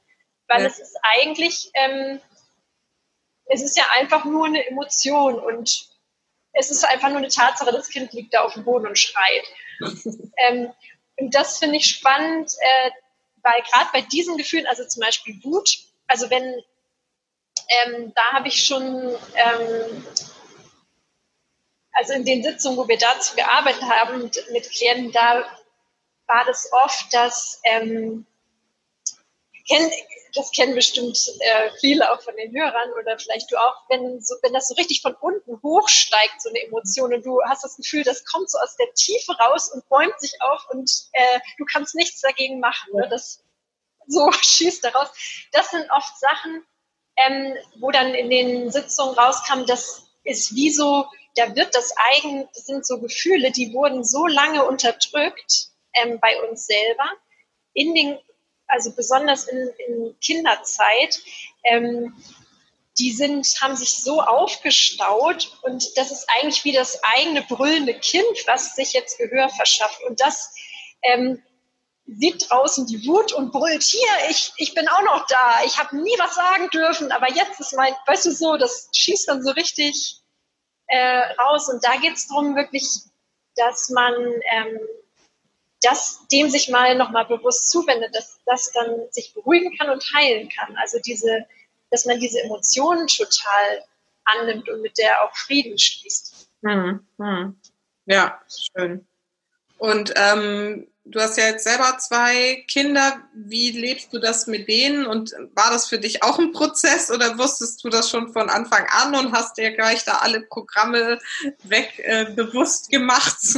[0.48, 0.68] Weil ja.
[0.68, 2.22] es ist eigentlich, ähm,
[3.46, 5.90] es ist ja einfach nur eine Emotion und
[6.54, 9.44] es ist einfach nur eine Tatsache, das Kind liegt da auf dem Boden und schreit.
[10.38, 10.72] ähm,
[11.18, 12.92] und das finde ich spannend, äh,
[13.42, 15.70] weil gerade bei diesen Gefühlen, also zum Beispiel Wut,
[16.08, 16.44] also wenn,
[17.68, 20.06] ähm, da habe ich schon ähm,
[21.96, 25.46] also in den Sitzungen, wo wir dazu gearbeitet haben mit, mit Klienten, da
[26.28, 28.26] war das oft, dass ähm,
[29.68, 29.92] kenn,
[30.34, 34.36] das kennen bestimmt äh, viele auch von den Hörern oder vielleicht du auch, wenn, so,
[34.42, 38.04] wenn das so richtig von unten hochsteigt, so eine Emotion und du hast das Gefühl,
[38.04, 41.96] das kommt so aus der Tiefe raus und bäumt sich auf und äh, du kannst
[41.96, 42.94] nichts dagegen machen.
[42.94, 43.08] Ne?
[43.10, 43.44] Das
[44.08, 45.10] so schießt daraus.
[45.52, 46.66] Das sind oft Sachen,
[47.18, 52.48] ähm, wo dann in den Sitzungen rauskam, das ist wie so da wird das eigen,
[52.54, 57.10] das sind so Gefühle, die wurden so lange unterdrückt ähm, bei uns selber,
[57.74, 58.18] in den,
[58.76, 61.20] also besonders in, in Kinderzeit,
[61.64, 62.14] ähm,
[63.00, 68.26] die sind, haben sich so aufgestaut und das ist eigentlich wie das eigene brüllende Kind,
[68.46, 70.02] was sich jetzt Gehör verschafft.
[70.08, 70.54] Und das
[71.02, 71.42] ähm,
[72.06, 75.98] sieht draußen die Wut und brüllt, hier, ich, ich bin auch noch da, ich habe
[75.98, 79.52] nie was sagen dürfen, aber jetzt ist mein, weißt du so, das schießt dann so
[79.52, 80.22] richtig
[80.88, 81.70] äh, raus.
[81.70, 82.88] Und da geht es darum, wirklich,
[83.56, 84.80] dass man ähm,
[85.86, 90.50] das, dem sich mal nochmal bewusst zuwendet, dass das dann sich beruhigen kann und heilen
[90.50, 90.76] kann.
[90.78, 91.46] Also diese,
[91.92, 93.84] dass man diese Emotionen total
[94.26, 96.50] annimmt und mit der auch Frieden schließt.
[96.64, 97.56] Hm, hm.
[98.06, 99.06] Ja, schön.
[99.78, 103.22] Und ähm, du hast ja jetzt selber zwei Kinder.
[103.34, 105.06] Wie lebst du das mit denen?
[105.06, 108.88] Und war das für dich auch ein Prozess oder wusstest du das schon von Anfang
[108.90, 111.20] an und hast dir gleich da alle Programme
[111.64, 113.38] weg äh, bewusst gemacht?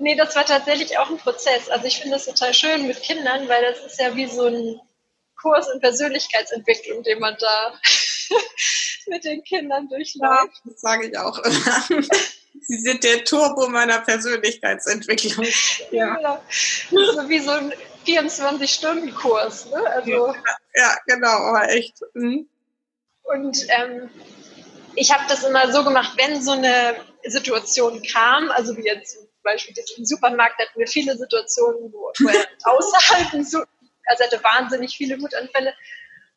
[0.00, 1.68] nee, das war tatsächlich auch ein Prozess.
[1.68, 4.80] Also ich finde das total schön mit Kindern, weil das ist ja wie so ein
[5.40, 7.80] Kurs in Persönlichkeitsentwicklung, den man da
[9.06, 10.20] mit den Kindern durchläuft.
[10.22, 12.04] Ja, das sage ich auch immer.
[12.62, 15.46] Sie sind der Turbo meiner Persönlichkeitsentwicklung.
[15.90, 16.16] Ja.
[16.16, 16.42] genau.
[16.90, 17.72] So wie so ein
[18.06, 19.70] 24-Stunden-Kurs.
[19.70, 19.86] Ne?
[19.86, 20.34] Also, ja,
[20.74, 22.00] ja, genau, aber echt.
[22.14, 22.48] Mhm.
[23.22, 24.10] Und ähm,
[24.94, 29.44] ich habe das immer so gemacht, wenn so eine Situation kam, also wie jetzt zum
[29.44, 33.62] Beispiel im Supermarkt hatten wir viele Situationen, wo, wo er aushalten, so,
[34.06, 35.74] also hatte wahnsinnig viele Wutanfälle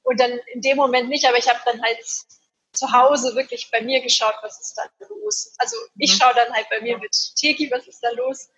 [0.03, 1.99] und dann in dem Moment nicht, aber ich habe dann halt
[2.71, 5.53] zu Hause wirklich bei mir geschaut, was ist da los.
[5.57, 6.17] Also ich mhm.
[6.17, 8.49] schaue dann halt bei mir mit Teki, was ist da los.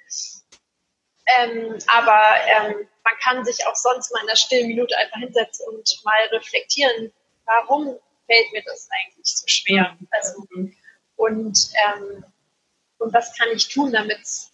[1.28, 5.68] Ähm, aber ähm, man kann sich auch sonst mal in der stillen Minute einfach hinsetzen
[5.68, 7.12] und mal reflektieren,
[7.46, 9.98] warum fällt mir das eigentlich so schwer?
[10.00, 10.08] Mhm.
[10.12, 10.48] Also,
[11.18, 12.26] und, ähm,
[13.06, 14.52] und was kann ich tun, damit es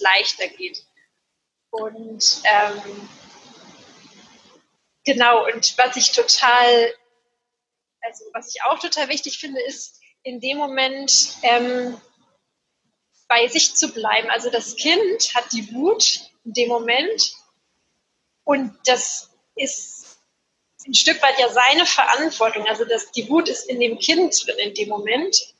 [0.00, 0.84] leichter geht?
[1.70, 3.08] Und ähm,
[5.04, 6.94] genau, und was ich total
[8.02, 12.00] also was ich auch total wichtig finde, ist in dem Moment ähm,
[13.28, 14.30] bei sich zu bleiben.
[14.30, 17.34] Also das Kind hat die Wut in dem Moment
[18.44, 20.18] und das ist
[20.86, 22.66] ein Stück weit ja seine Verantwortung.
[22.66, 25.51] Also das, die Wut ist in dem Kind drin in dem Moment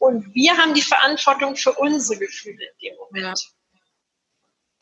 [0.00, 3.48] und wir haben die Verantwortung für unsere Gefühle in dem Moment.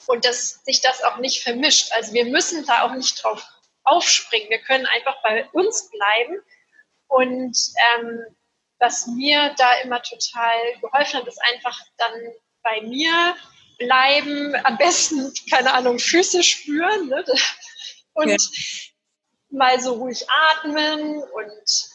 [0.06, 1.92] Und dass sich das auch nicht vermischt.
[1.92, 3.44] Also wir müssen da auch nicht drauf
[3.84, 4.50] aufspringen.
[4.50, 6.42] Wir können einfach bei uns bleiben
[7.08, 7.56] und
[7.94, 8.24] ähm,
[8.78, 12.12] was mir da immer total geholfen hat, ist einfach dann
[12.62, 13.36] bei mir
[13.78, 17.24] bleiben, am besten, keine Ahnung, Füße spüren ne?
[18.14, 18.36] und ja.
[19.50, 21.91] mal so ruhig atmen und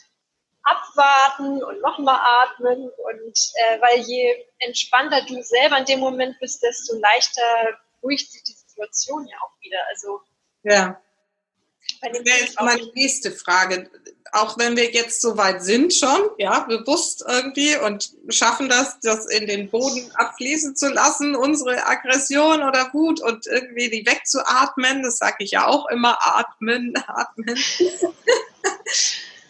[0.68, 2.90] abwarten und nochmal atmen.
[2.90, 7.42] Und äh, weil je entspannter du selber in dem Moment bist, desto leichter
[8.04, 9.80] ruhigt sich die Situation ja auch wieder.
[9.90, 10.22] Also
[10.64, 11.02] ja.
[12.02, 13.90] Das wäre jetzt meine nächste Frage
[14.32, 19.26] auch wenn wir jetzt so weit sind schon, ja, bewusst irgendwie und schaffen das, das
[19.28, 25.18] in den Boden abfließen zu lassen, unsere Aggression oder Wut und irgendwie die wegzuatmen, das
[25.18, 27.58] sage ich ja auch immer, atmen, atmen.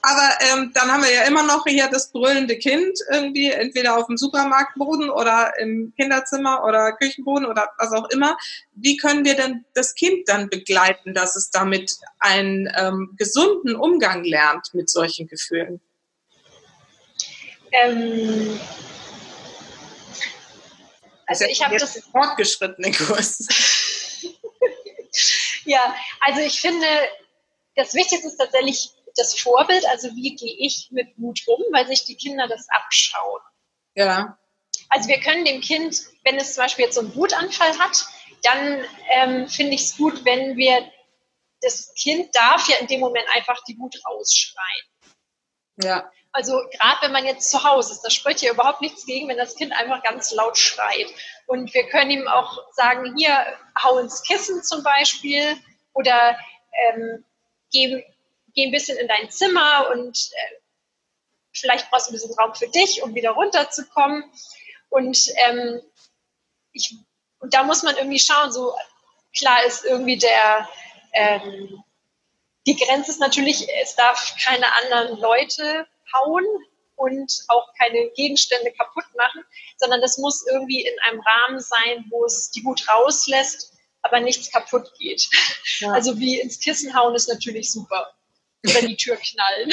[0.10, 4.08] Aber ähm, dann haben wir ja immer noch hier das brüllende Kind irgendwie, entweder auf
[4.08, 8.38] dem Supermarktboden oder im Kinderzimmer oder Küchenboden oder was auch immer.
[8.72, 14.24] Wie können wir denn das Kind dann begleiten, dass es damit einen ähm, gesunden Umgang
[14.24, 15.82] lernt mit solchen Gefühlen?
[17.74, 18.58] Ähm,
[21.26, 23.46] also ich habe das fortgeschrittene Kurs.
[25.66, 26.88] ja, also ich finde,
[27.76, 32.06] das Wichtigste ist tatsächlich das Vorbild, also wie gehe ich mit Wut um, weil sich
[32.06, 33.42] die Kinder das abschauen.
[33.96, 34.38] Ja.
[34.90, 38.06] Also wir können dem Kind, wenn es zum Beispiel jetzt so einen Wutanfall hat,
[38.44, 40.90] dann ähm, finde ich es gut, wenn wir,
[41.62, 44.86] das Kind darf ja in dem Moment einfach die Wut rausschreien.
[45.84, 46.12] Ja.
[46.32, 49.38] Also gerade wenn man jetzt zu Hause ist, da spricht ja überhaupt nichts gegen, wenn
[49.38, 51.08] das Kind einfach ganz laut schreit.
[51.48, 53.46] Und wir können ihm auch sagen, hier,
[53.82, 55.58] hau ins Kissen zum Beispiel
[55.94, 56.38] oder
[56.90, 57.26] ähm,
[57.72, 58.04] geben,
[58.58, 60.56] geh ein bisschen in dein Zimmer und äh,
[61.54, 64.24] vielleicht brauchst du ein bisschen Raum für dich, um wieder runterzukommen.
[64.90, 65.82] Und, ähm,
[66.72, 66.96] ich,
[67.40, 68.76] und da muss man irgendwie schauen, so
[69.38, 70.68] klar ist irgendwie der,
[71.14, 71.84] ähm,
[72.66, 76.46] die Grenze ist natürlich, es darf keine anderen Leute hauen
[76.96, 79.44] und auch keine Gegenstände kaputt machen,
[79.78, 84.52] sondern das muss irgendwie in einem Rahmen sein, wo es die Wut rauslässt, aber nichts
[84.52, 85.30] kaputt geht.
[85.80, 85.92] Ja.
[85.92, 88.18] Also wie ins Kissen hauen ist natürlich super
[88.66, 89.72] oder die Tür knallen.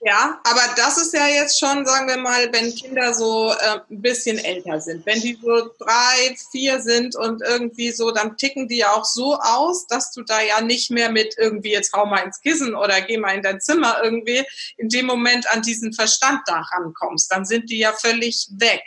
[0.00, 4.02] Ja, aber das ist ja jetzt schon, sagen wir mal, wenn Kinder so äh, ein
[4.02, 5.06] bisschen älter sind.
[5.06, 9.36] Wenn die so drei, vier sind und irgendwie so, dann ticken die ja auch so
[9.36, 13.00] aus, dass du da ja nicht mehr mit irgendwie jetzt hau mal ins Kissen oder
[13.00, 14.44] geh mal in dein Zimmer irgendwie
[14.76, 17.32] in dem Moment an diesen Verstand da rankommst.
[17.32, 18.82] Dann sind die ja völlig weg.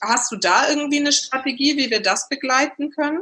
[0.00, 3.20] Hast du da irgendwie eine Strategie, wie wir das begleiten können?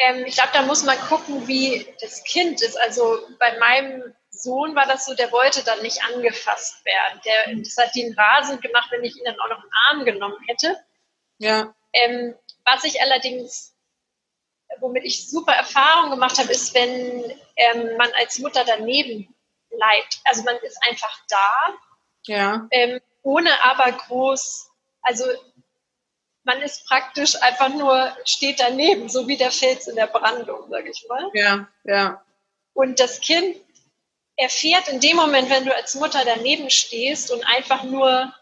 [0.00, 2.80] Ähm, ich glaube, da muss man gucken, wie das Kind ist.
[2.80, 7.20] Also bei meinem Sohn war das so, der wollte dann nicht angefasst werden.
[7.26, 10.38] Der, das hat ihn rasend gemacht, wenn ich ihn dann auch noch im Arm genommen
[10.46, 10.74] hätte.
[11.36, 11.74] Ja.
[11.92, 12.34] Ähm,
[12.64, 13.74] was ich allerdings,
[14.78, 19.34] womit ich super Erfahrung gemacht habe, ist, wenn ähm, man als Mutter daneben
[19.68, 20.20] bleibt.
[20.24, 21.74] Also man ist einfach da,
[22.24, 22.66] ja.
[22.70, 24.70] ähm, ohne aber groß,
[25.02, 25.24] also
[26.44, 30.86] man ist praktisch einfach nur, steht daneben, so wie der Fels in der Brandung, sag
[30.86, 31.30] ich mal.
[31.34, 32.24] Ja, ja.
[32.72, 33.56] Und das Kind
[34.36, 38.34] erfährt in dem Moment, wenn du als Mutter daneben stehst und einfach nur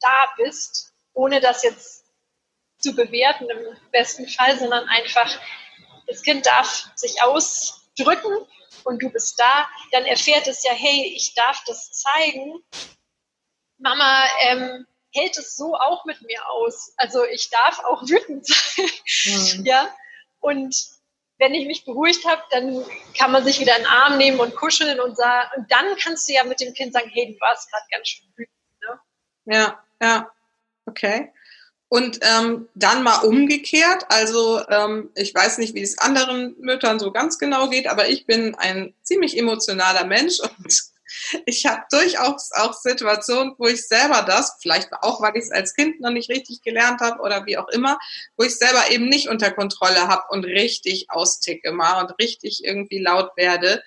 [0.00, 2.04] da bist, ohne das jetzt
[2.78, 5.40] zu bewerten im besten Fall, sondern einfach,
[6.06, 8.46] das Kind darf sich ausdrücken
[8.84, 12.62] und du bist da, dann erfährt es ja, hey, ich darf das zeigen.
[13.78, 16.92] Mama ähm, hält es so auch mit mir aus.
[16.96, 19.58] Also ich darf auch wütend sein.
[19.58, 19.64] Mhm.
[19.64, 19.88] ja.
[20.40, 20.76] Und
[21.38, 22.84] wenn ich mich beruhigt habe, dann
[23.18, 26.28] kann man sich wieder in den Arm nehmen und kuscheln und sagen, und dann kannst
[26.28, 28.56] du ja mit dem Kind sagen, hey, du warst gerade ganz schön wütend.
[28.82, 29.54] Ne?
[29.54, 30.30] Ja, ja,
[30.86, 31.32] okay.
[31.88, 37.12] Und ähm, dann mal umgekehrt, also ähm, ich weiß nicht, wie es anderen Müttern so
[37.12, 40.93] ganz genau geht, aber ich bin ein ziemlich emotionaler Mensch und
[41.46, 45.74] ich habe durchaus auch Situationen, wo ich selber das, vielleicht auch, weil ich es als
[45.74, 47.98] Kind noch nicht richtig gelernt habe oder wie auch immer,
[48.36, 53.00] wo ich selber eben nicht unter Kontrolle habe und richtig austicke mal und richtig irgendwie
[53.00, 53.82] laut werde.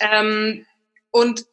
[0.00, 0.66] Ähm,
[1.10, 1.46] und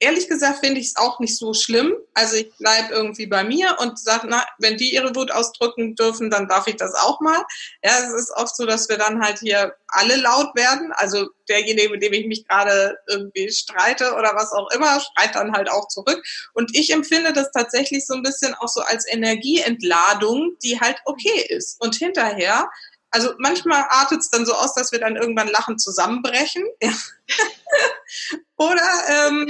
[0.00, 1.94] ehrlich gesagt finde ich es auch nicht so schlimm.
[2.14, 6.30] Also ich bleibe irgendwie bei mir und sage, na, wenn die ihre Wut ausdrücken dürfen,
[6.30, 7.42] dann darf ich das auch mal.
[7.84, 10.92] Ja, es ist oft so, dass wir dann halt hier alle laut werden.
[10.94, 15.52] Also derjenige, mit dem ich mich gerade irgendwie streite oder was auch immer, schreit dann
[15.52, 16.22] halt auch zurück.
[16.54, 21.46] Und ich empfinde das tatsächlich so ein bisschen auch so als Energieentladung, die halt okay
[21.48, 21.80] ist.
[21.80, 22.68] Und hinterher
[23.12, 26.64] also manchmal artet es dann so aus, dass wir dann irgendwann lachend zusammenbrechen.
[26.82, 26.90] Ja.
[28.56, 29.46] oder, ähm,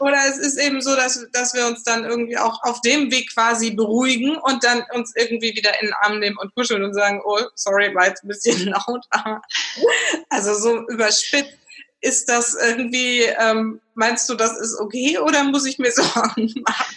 [0.00, 3.32] oder es ist eben so, dass, dass wir uns dann irgendwie auch auf dem Weg
[3.32, 7.22] quasi beruhigen und dann uns irgendwie wieder in den Arm nehmen und kuscheln und sagen,
[7.24, 9.06] oh, sorry, war jetzt ein bisschen laut.
[10.28, 11.56] also so überspitzt.
[12.02, 16.96] Ist das irgendwie, ähm, meinst du, das ist okay oder muss ich mir Sorgen machen?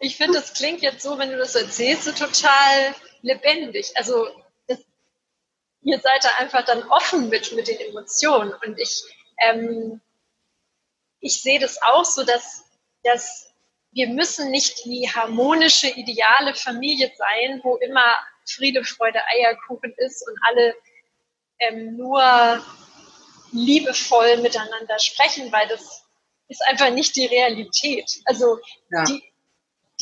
[0.00, 3.96] Ich finde, das klingt jetzt so, wenn du das erzählst, so total lebendig.
[3.96, 4.28] Also
[4.66, 4.80] das,
[5.82, 8.52] ihr seid da einfach dann offen mit, mit den Emotionen.
[8.64, 9.02] Und ich,
[9.38, 10.00] ähm,
[11.20, 12.64] ich sehe das auch so, dass,
[13.04, 13.52] dass
[13.92, 18.16] wir müssen nicht die harmonische, ideale Familie sein, wo immer
[18.46, 20.74] Friede, Freude, Eierkuchen ist und alle
[21.58, 22.64] ähm, nur
[23.52, 26.02] liebevoll miteinander sprechen, weil das
[26.48, 28.20] ist einfach nicht die Realität.
[28.24, 28.58] Also
[28.90, 29.04] ja.
[29.04, 29.22] die,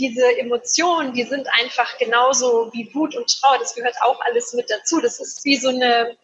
[0.01, 4.71] diese Emotionen, die sind einfach genauso wie Wut und Trauer, das gehört auch alles mit
[4.71, 4.99] dazu.
[5.01, 6.17] Das ist wie so eine,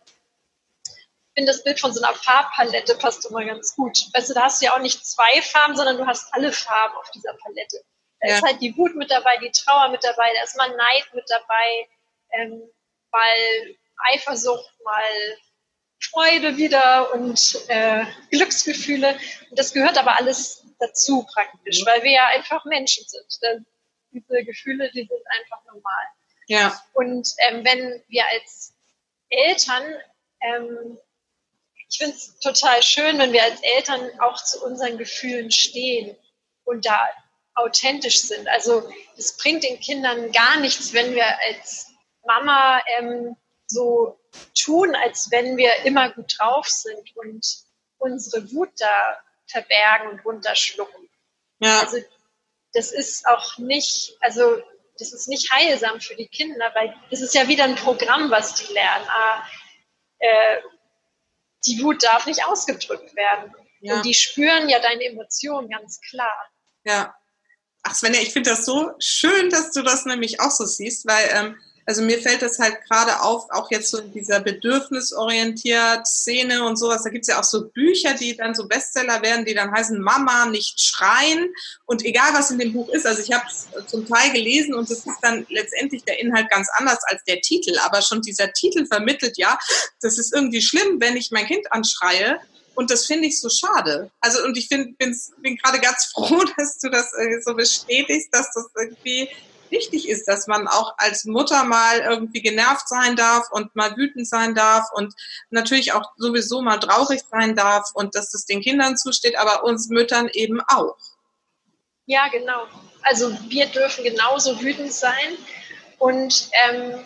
[0.86, 0.92] ich
[1.34, 3.98] finde das Bild von so einer Farbpalette passt immer ganz gut.
[4.14, 6.96] Weißt du, da hast du ja auch nicht zwei Farben, sondern du hast alle Farben
[6.96, 7.84] auf dieser Palette.
[8.20, 8.36] Da ja.
[8.36, 11.28] ist halt die Wut mit dabei, die Trauer mit dabei, da ist mal Neid mit
[11.28, 11.88] dabei,
[12.30, 12.62] ähm,
[13.12, 13.76] mal
[14.10, 15.38] Eifersucht, mal
[16.00, 19.18] Freude wieder und äh, Glücksgefühle.
[19.50, 23.66] Und das gehört aber alles dazu praktisch, weil wir ja einfach Menschen sind.
[24.10, 26.06] diese Gefühle, die sind einfach normal.
[26.48, 26.80] Ja.
[26.92, 28.74] Und ähm, wenn wir als
[29.28, 29.84] Eltern,
[30.40, 30.98] ähm,
[31.88, 36.16] ich finde es total schön, wenn wir als Eltern auch zu unseren Gefühlen stehen
[36.64, 37.08] und da
[37.54, 38.48] authentisch sind.
[38.48, 41.90] Also es bringt den Kindern gar nichts, wenn wir als
[42.24, 43.36] Mama ähm,
[43.66, 44.18] so
[44.58, 47.44] tun, als wenn wir immer gut drauf sind und
[47.98, 51.08] unsere Wut da verbergen und runterschlucken.
[51.60, 51.80] Ja.
[51.80, 51.98] Also
[52.72, 54.62] das ist auch nicht, also
[54.98, 58.54] das ist nicht heilsam für die Kinder, weil das ist ja wieder ein Programm, was
[58.54, 59.06] die lernen.
[59.08, 59.46] Ah,
[60.18, 60.60] äh,
[61.66, 63.54] die Wut darf nicht ausgedrückt werden.
[63.80, 63.96] Ja.
[63.96, 66.50] Und die spüren ja deine Emotionen ganz klar.
[66.84, 67.14] Ja.
[67.82, 71.28] Ach Svenja, ich finde das so schön, dass du das nämlich auch so siehst, weil
[71.32, 76.64] ähm, also mir fällt das halt gerade auf, auch jetzt so in dieser bedürfnisorientiert Szene
[76.64, 77.04] und sowas.
[77.04, 80.46] Da gibt's ja auch so Bücher, die dann so Bestseller werden, die dann heißen Mama
[80.46, 81.48] nicht schreien.
[81.84, 84.90] Und egal was in dem Buch ist, also ich habe es zum Teil gelesen und
[84.90, 87.78] es ist dann letztendlich der Inhalt ganz anders als der Titel.
[87.78, 89.56] Aber schon dieser Titel vermittelt ja,
[90.00, 92.40] das ist irgendwie schlimm, wenn ich mein Kind anschreie.
[92.74, 94.10] Und das finde ich so schade.
[94.20, 97.12] Also, und ich find, bin, bin gerade ganz froh, dass du das
[97.44, 99.28] so bestätigst, dass das irgendwie
[99.70, 104.28] wichtig ist, dass man auch als Mutter mal irgendwie genervt sein darf und mal wütend
[104.28, 105.14] sein darf und
[105.50, 109.88] natürlich auch sowieso mal traurig sein darf und dass das den Kindern zusteht, aber uns
[109.88, 110.96] Müttern eben auch.
[112.06, 112.66] Ja, genau.
[113.02, 115.36] Also wir dürfen genauso wütend sein
[115.98, 117.02] und, ähm,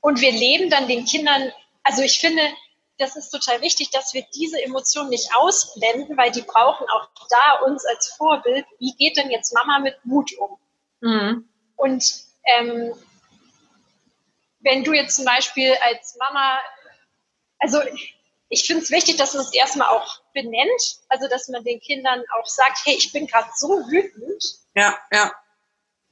[0.00, 1.52] und wir leben dann den Kindern,
[1.82, 2.42] also ich finde,
[2.98, 7.66] das ist total wichtig, dass wir diese Emotionen nicht ausblenden, weil die brauchen auch da
[7.66, 8.64] uns als Vorbild.
[8.78, 10.58] Wie geht denn jetzt Mama mit Wut um?
[11.00, 11.48] Mhm.
[11.82, 12.14] Und
[12.44, 12.94] ähm,
[14.60, 16.60] wenn du jetzt zum Beispiel als Mama,
[17.58, 17.80] also
[18.48, 22.22] ich finde es wichtig, dass man es erstmal auch benennt, also dass man den Kindern
[22.38, 24.44] auch sagt, hey, ich bin gerade so wütend.
[24.76, 25.32] Ja, ja.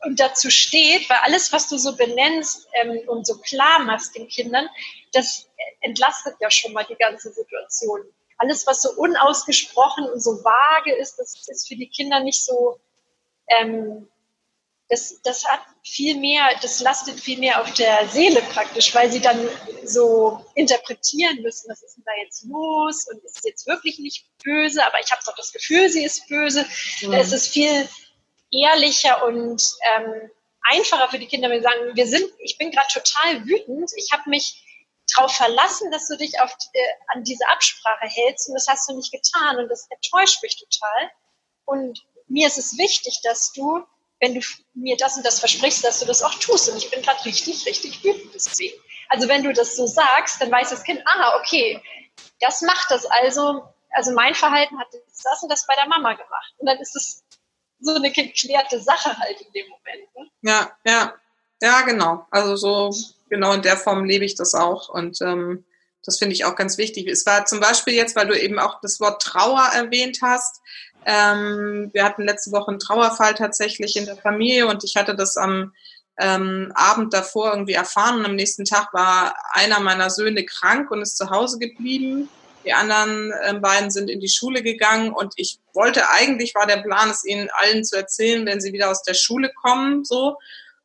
[0.00, 4.26] Und dazu steht, weil alles, was du so benennst ähm, und so klar machst den
[4.26, 4.68] Kindern,
[5.12, 5.48] das
[5.82, 8.00] entlastet ja schon mal die ganze Situation.
[8.38, 12.80] Alles, was so unausgesprochen und so vage ist, das ist für die Kinder nicht so,
[13.46, 14.08] ähm,
[14.90, 19.20] das, das hat viel mehr, das lastet viel mehr auf der Seele praktisch, weil sie
[19.20, 19.48] dann
[19.84, 24.84] so interpretieren müssen, was ist denn da jetzt los und ist jetzt wirklich nicht böse,
[24.84, 26.66] aber ich habe doch das Gefühl, sie ist böse.
[27.02, 27.12] Mhm.
[27.12, 27.88] Da ist es viel
[28.50, 29.62] ehrlicher und
[29.94, 30.30] ähm,
[30.62, 34.10] einfacher für die Kinder, wenn sie sagen, wir sind, ich bin gerade total wütend, ich
[34.10, 34.64] habe mich
[35.14, 36.80] darauf verlassen, dass du dich auf, äh,
[37.14, 41.10] an diese Absprache hältst und das hast du nicht getan und das enttäuscht mich total.
[41.64, 43.84] Und mir ist es wichtig, dass du
[44.20, 44.40] wenn du
[44.74, 46.70] mir das und das versprichst, dass du das auch tust.
[46.70, 48.78] Und ich bin gerade richtig, richtig wütend deswegen.
[49.08, 51.82] Also wenn du das so sagst, dann weiß das Kind, aha, okay,
[52.40, 53.64] das macht das also.
[53.92, 56.54] Also mein Verhalten hat das und das bei der Mama gemacht.
[56.58, 57.24] Und dann ist es
[57.80, 60.14] so eine geklärte Sache halt in dem Moment.
[60.16, 60.30] Ne?
[60.42, 61.14] Ja, ja,
[61.60, 62.26] ja, genau.
[62.30, 62.94] Also so
[63.28, 64.90] genau in der Form lebe ich das auch.
[64.90, 65.64] Und ähm,
[66.04, 67.08] das finde ich auch ganz wichtig.
[67.08, 70.60] Es war zum Beispiel jetzt, weil du eben auch das Wort Trauer erwähnt hast.
[71.06, 75.36] Ähm, wir hatten letzte Woche einen Trauerfall tatsächlich in der Familie und ich hatte das
[75.36, 75.72] am
[76.18, 81.00] ähm, Abend davor irgendwie erfahren und am nächsten Tag war einer meiner Söhne krank und
[81.00, 82.28] ist zu Hause geblieben.
[82.64, 86.82] Die anderen äh, beiden sind in die Schule gegangen und ich wollte eigentlich, war der
[86.82, 90.36] Plan, es ihnen allen zu erzählen, wenn sie wieder aus der Schule kommen, so.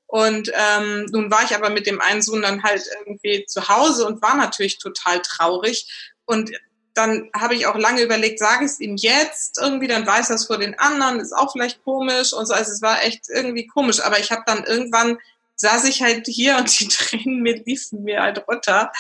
[0.07, 4.05] Und ähm, nun war ich aber mit dem einen Sohn dann halt irgendwie zu Hause
[4.05, 6.13] und war natürlich total traurig.
[6.25, 6.51] Und
[6.95, 10.37] dann habe ich auch lange überlegt, sage ich es ihm jetzt irgendwie, dann weiß er
[10.37, 12.53] es vor den anderen, ist auch vielleicht komisch und so.
[12.53, 14.01] Also es war echt irgendwie komisch.
[14.01, 15.17] Aber ich habe dann irgendwann
[15.55, 18.91] saß ich halt hier und die Tränen mir liefen mir halt runter.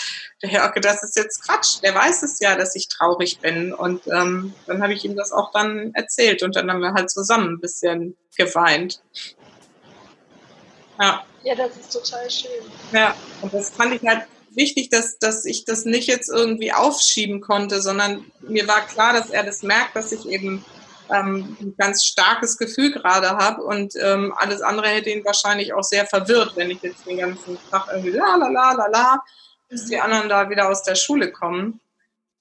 [0.41, 1.81] Daher auch gedacht, das ist jetzt Quatsch.
[1.83, 3.73] Der weiß es ja, dass ich traurig bin.
[3.73, 7.09] Und ähm, dann habe ich ihm das auch dann erzählt und dann haben wir halt
[7.09, 9.01] zusammen ein bisschen geweint.
[10.99, 11.25] Ja.
[11.43, 12.49] Ja, das ist total schön.
[12.91, 14.25] Ja, und das fand ich halt
[14.55, 19.29] wichtig, dass, dass ich das nicht jetzt irgendwie aufschieben konnte, sondern mir war klar, dass
[19.29, 20.65] er das merkt, dass ich eben
[21.13, 25.83] ähm, ein ganz starkes Gefühl gerade habe und ähm, alles andere hätte ihn wahrscheinlich auch
[25.83, 29.23] sehr verwirrt, wenn ich jetzt den ganzen Tag irgendwie la la la la la,
[29.69, 31.79] bis die anderen da wieder aus der Schule kommen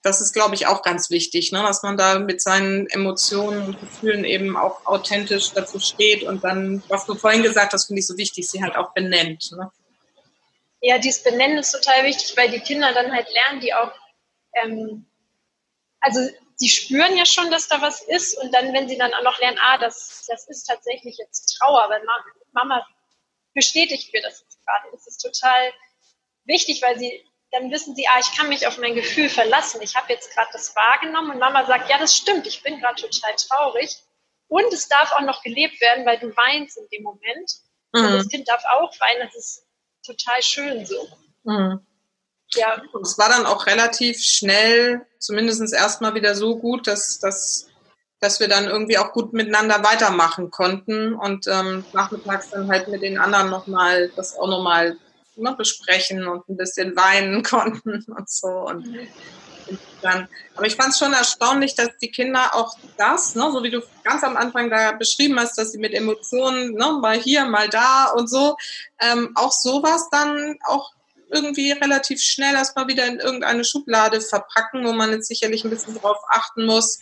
[0.05, 1.63] das ist, glaube ich, auch ganz wichtig, ne?
[1.63, 6.83] dass man da mit seinen Emotionen und Gefühlen eben auch authentisch dazu steht und dann,
[6.89, 9.51] was du vorhin gesagt hast, finde ich so wichtig, sie halt auch benennt.
[9.57, 9.71] Ne?
[10.87, 13.91] Ja, dieses Benennen ist total wichtig, weil die Kinder dann halt lernen, die auch,
[14.53, 15.07] ähm,
[16.01, 16.21] also
[16.57, 19.39] sie spüren ja schon, dass da was ist und dann, wenn sie dann auch noch
[19.41, 22.03] lernen, ah, das, das ist tatsächlich jetzt Trauer, weil
[22.53, 22.87] Mama
[23.55, 25.73] bestätigt mir das jetzt gerade, das ist total
[26.45, 29.81] wichtig, weil sie dann wissen sie, ah, ich kann mich auf mein Gefühl verlassen.
[29.81, 33.01] Ich habe jetzt gerade das wahrgenommen und Mama sagt, ja, das stimmt, ich bin gerade
[33.01, 33.97] total traurig.
[34.49, 37.53] Und es darf auch noch gelebt werden, weil du weinst in dem Moment.
[37.93, 38.05] Mhm.
[38.05, 39.21] Und das Kind darf auch weinen.
[39.21, 39.64] Das ist
[40.05, 41.09] total schön so.
[41.45, 41.81] Mhm.
[42.55, 42.81] Ja.
[42.93, 47.69] Und es war dann auch relativ schnell, zumindest erstmal wieder so gut, dass, dass,
[48.21, 53.03] dass wir dann irgendwie auch gut miteinander weitermachen konnten und ähm, nachmittags dann halt mit
[53.03, 54.97] den anderen nochmal das auch nochmal
[55.37, 58.49] ne, besprechen und ein bisschen weinen konnten und so.
[58.49, 59.09] Und mhm.
[60.03, 63.71] Dann, aber ich fand es schon erstaunlich, dass die Kinder auch das, ne, so wie
[63.71, 67.69] du ganz am Anfang da beschrieben hast, dass sie mit Emotionen ne, mal hier, mal
[67.69, 68.57] da und so,
[69.01, 70.93] ähm, auch sowas dann auch
[71.31, 75.99] irgendwie relativ schnell erstmal wieder in irgendeine Schublade verpacken, wo man jetzt sicherlich ein bisschen
[75.99, 77.01] drauf achten muss,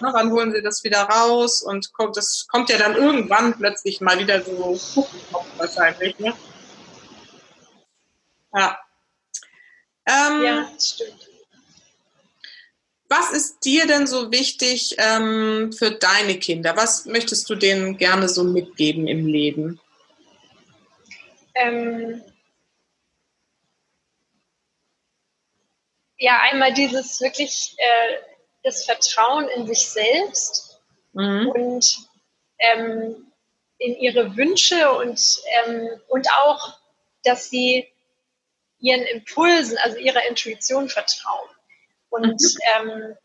[0.00, 1.62] Ne, wann holen sie das wieder raus?
[1.62, 4.78] Und kommt, das kommt ja dann irgendwann plötzlich mal wieder so
[5.56, 6.18] wahrscheinlich.
[6.18, 6.34] Ne?
[8.54, 8.78] Ja.
[10.06, 11.33] Ähm, ja, stimmt.
[13.16, 16.76] Was ist dir denn so wichtig ähm, für deine Kinder?
[16.76, 19.80] Was möchtest du denen gerne so mitgeben im Leben?
[21.54, 22.24] Ähm,
[26.16, 28.16] ja, einmal dieses wirklich äh,
[28.64, 30.80] das Vertrauen in sich selbst
[31.12, 31.48] mhm.
[31.50, 31.96] und
[32.58, 33.32] ähm,
[33.78, 36.76] in ihre Wünsche und, ähm, und auch,
[37.22, 37.86] dass sie
[38.80, 41.53] ihren Impulsen, also ihrer Intuition vertrauen.
[42.14, 42.40] Und,
[42.76, 43.16] ähm,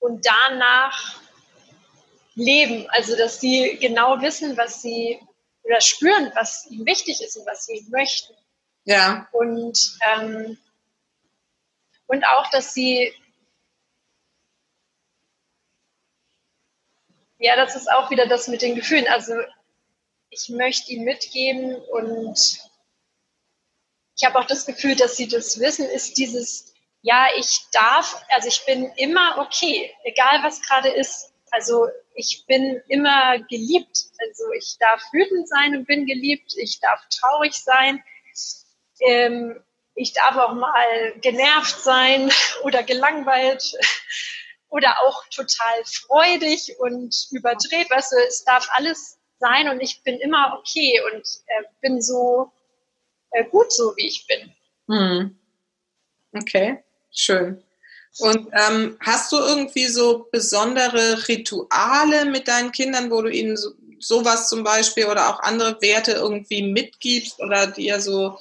[0.00, 1.20] und danach
[2.34, 5.20] leben, also dass sie genau wissen, was sie
[5.62, 8.34] oder spüren, was ihnen wichtig ist und was sie möchten.
[8.84, 9.28] Ja.
[9.30, 9.78] Und,
[10.12, 10.58] ähm,
[12.08, 13.14] und auch, dass sie
[17.38, 19.06] ja, das ist auch wieder das mit den Gefühlen.
[19.06, 19.34] Also
[20.30, 22.36] ich möchte ihnen mitgeben und
[24.16, 26.71] ich habe auch das Gefühl, dass sie das wissen, ist dieses,
[27.02, 31.32] ja, ich darf, also ich bin immer okay, egal was gerade ist.
[31.50, 34.04] Also ich bin immer geliebt.
[34.20, 36.54] Also ich darf wütend sein und bin geliebt.
[36.56, 38.02] Ich darf traurig sein.
[39.00, 39.60] Ähm,
[39.94, 42.30] ich darf auch mal genervt sein
[42.62, 43.74] oder gelangweilt
[44.68, 47.90] oder auch total freudig und überdreht.
[47.90, 52.52] Weißt du, es darf alles sein und ich bin immer okay und äh, bin so
[53.32, 54.54] äh, gut so, wie ich bin.
[54.88, 55.38] Hm.
[56.32, 56.82] Okay,
[57.12, 57.62] schön.
[58.18, 63.72] Und ähm, hast du irgendwie so besondere Rituale mit deinen Kindern, wo du ihnen so,
[64.00, 68.38] sowas zum Beispiel oder auch andere Werte irgendwie mitgibst oder die ihr so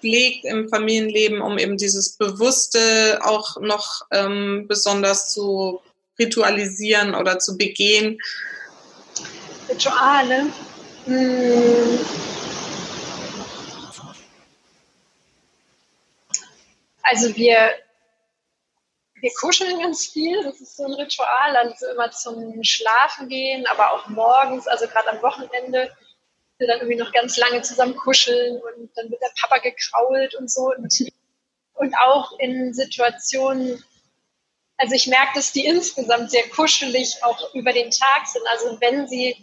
[0.00, 5.82] pflegt im Familienleben, um eben dieses Bewusste auch noch ähm, besonders zu
[6.18, 8.18] ritualisieren oder zu begehen?
[9.68, 10.46] Rituale.
[11.04, 11.98] Hm.
[17.02, 17.70] Also wir,
[19.20, 23.92] wir kuscheln ganz viel, das ist so ein Ritual, also immer zum Schlafen gehen, aber
[23.92, 25.90] auch morgens, also gerade am Wochenende
[26.60, 30.50] wir dann irgendwie noch ganz lange zusammen kuscheln und dann wird der Papa gekrault und
[30.50, 30.72] so.
[30.76, 30.94] Und,
[31.74, 33.82] und auch in Situationen,
[34.76, 38.46] also ich merke, dass die insgesamt sehr kuschelig auch über den Tag sind.
[38.52, 39.34] Also wenn sie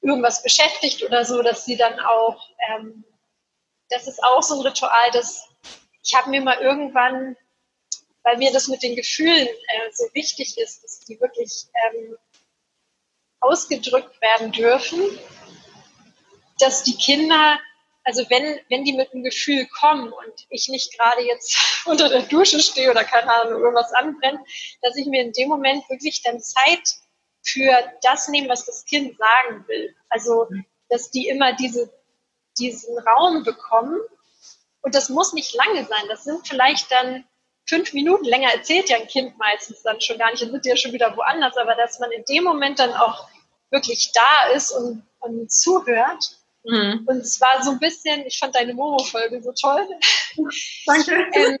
[0.00, 3.04] irgendwas beschäftigt oder so, dass sie dann auch, ähm,
[3.88, 5.48] das ist auch so ein Ritual, dass
[6.02, 7.36] ich habe mir mal irgendwann,
[8.28, 12.18] weil mir das mit den Gefühlen äh, so wichtig ist, dass die wirklich ähm,
[13.40, 15.00] ausgedrückt werden dürfen,
[16.58, 17.58] dass die Kinder,
[18.04, 21.56] also wenn, wenn die mit einem Gefühl kommen und ich nicht gerade jetzt
[21.86, 24.40] unter der Dusche stehe oder keine Ahnung, irgendwas anbrennt,
[24.82, 26.82] dass ich mir in dem Moment wirklich dann Zeit
[27.42, 27.72] für
[28.02, 29.96] das nehme, was das Kind sagen will.
[30.10, 30.48] Also,
[30.90, 31.90] dass die immer diese,
[32.58, 33.98] diesen Raum bekommen.
[34.82, 36.08] Und das muss nicht lange sein.
[36.08, 37.24] Das sind vielleicht dann
[37.68, 40.76] fünf Minuten länger erzählt ja ein Kind meistens dann schon gar nicht, dann sind ja
[40.76, 43.28] schon wieder woanders, aber dass man in dem Moment dann auch
[43.70, 47.04] wirklich da ist und, und zuhört Mhm.
[47.06, 49.88] Und es war so ein bisschen, ich fand deine Momo-Folge so toll.
[50.86, 51.26] Danke.
[51.32, 51.58] ähm,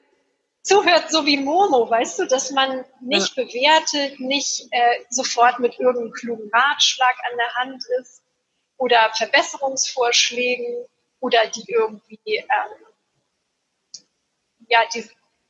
[0.62, 3.44] zuhört so wie Momo, weißt du, dass man nicht ja.
[3.44, 8.22] bewertet, nicht äh, sofort mit irgendeinem klugen Ratschlag an der Hand ist
[8.76, 10.86] oder Verbesserungsvorschlägen
[11.20, 12.86] oder die irgendwie, ähm,
[14.68, 15.08] ja, die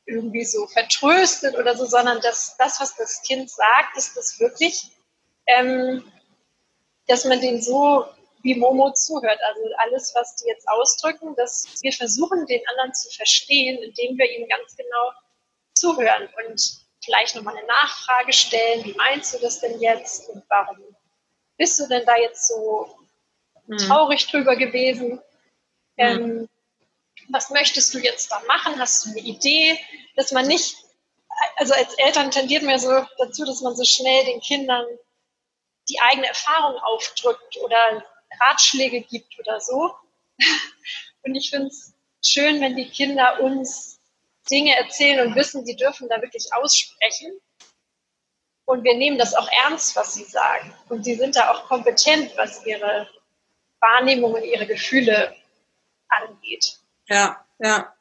[0.09, 4.91] irgendwie so vertröstet oder so, sondern dass das, was das Kind sagt, ist das wirklich,
[5.45, 6.03] ähm,
[7.07, 8.05] dass man den so
[8.41, 9.39] wie Momo zuhört.
[9.41, 14.29] Also alles, was die jetzt ausdrücken, dass wir versuchen, den anderen zu verstehen, indem wir
[14.37, 15.11] ihm ganz genau
[15.73, 18.83] zuhören und vielleicht nochmal eine Nachfrage stellen.
[18.83, 20.29] Wie meinst du das denn jetzt?
[20.29, 20.77] Und warum
[21.57, 22.95] bist du denn da jetzt so
[23.67, 23.77] mhm.
[23.77, 25.13] traurig drüber gewesen?
[25.13, 25.19] Mhm.
[25.97, 26.49] Ähm,
[27.29, 28.79] was möchtest du jetzt da machen?
[28.79, 29.79] Hast du eine Idee?
[30.15, 30.75] Dass man nicht,
[31.57, 34.85] also als Eltern tendiert man so dazu, dass man so schnell den Kindern
[35.87, 38.03] die eigene Erfahrung aufdrückt oder
[38.41, 39.93] Ratschläge gibt oder so.
[41.23, 43.99] Und ich finde es schön, wenn die Kinder uns
[44.49, 47.39] Dinge erzählen und wissen, sie dürfen da wirklich aussprechen.
[48.65, 50.73] Und wir nehmen das auch ernst, was sie sagen.
[50.89, 53.07] Und sie sind da auch kompetent, was ihre
[53.79, 55.35] Wahrnehmung und ihre Gefühle
[56.07, 56.79] angeht.
[57.09, 57.93] Ja, ja.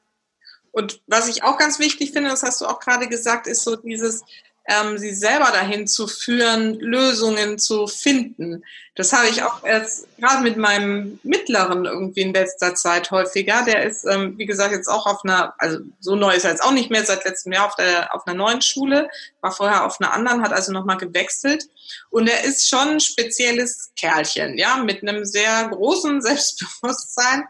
[0.70, 3.76] Und was ich auch ganz wichtig finde, das hast du auch gerade gesagt, ist so
[3.76, 4.22] dieses,
[4.68, 8.62] ähm, sie selber dahin zu führen, Lösungen zu finden.
[8.94, 13.62] Das habe ich auch erst gerade mit meinem Mittleren irgendwie in letzter Zeit häufiger.
[13.64, 16.62] Der ist, ähm, wie gesagt, jetzt auch auf einer, also so neu ist er jetzt
[16.62, 19.08] auch nicht mehr, seit letztem Jahr auf, der, auf einer neuen Schule,
[19.40, 21.64] war vorher auf einer anderen, hat also nochmal gewechselt.
[22.10, 27.44] Und er ist schon ein spezielles Kerlchen, ja, mit einem sehr großen Selbstbewusstsein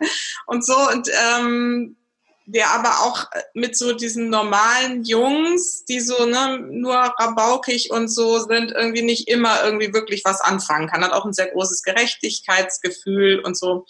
[0.47, 0.77] und so.
[0.91, 1.97] Und ähm,
[2.51, 8.09] der aber auch äh, mit so diesen normalen Jungs, die so ne, nur rabaukig und
[8.09, 11.05] so sind, irgendwie nicht immer irgendwie wirklich was anfangen kann.
[11.05, 13.85] Hat auch ein sehr großes Gerechtigkeitsgefühl und so.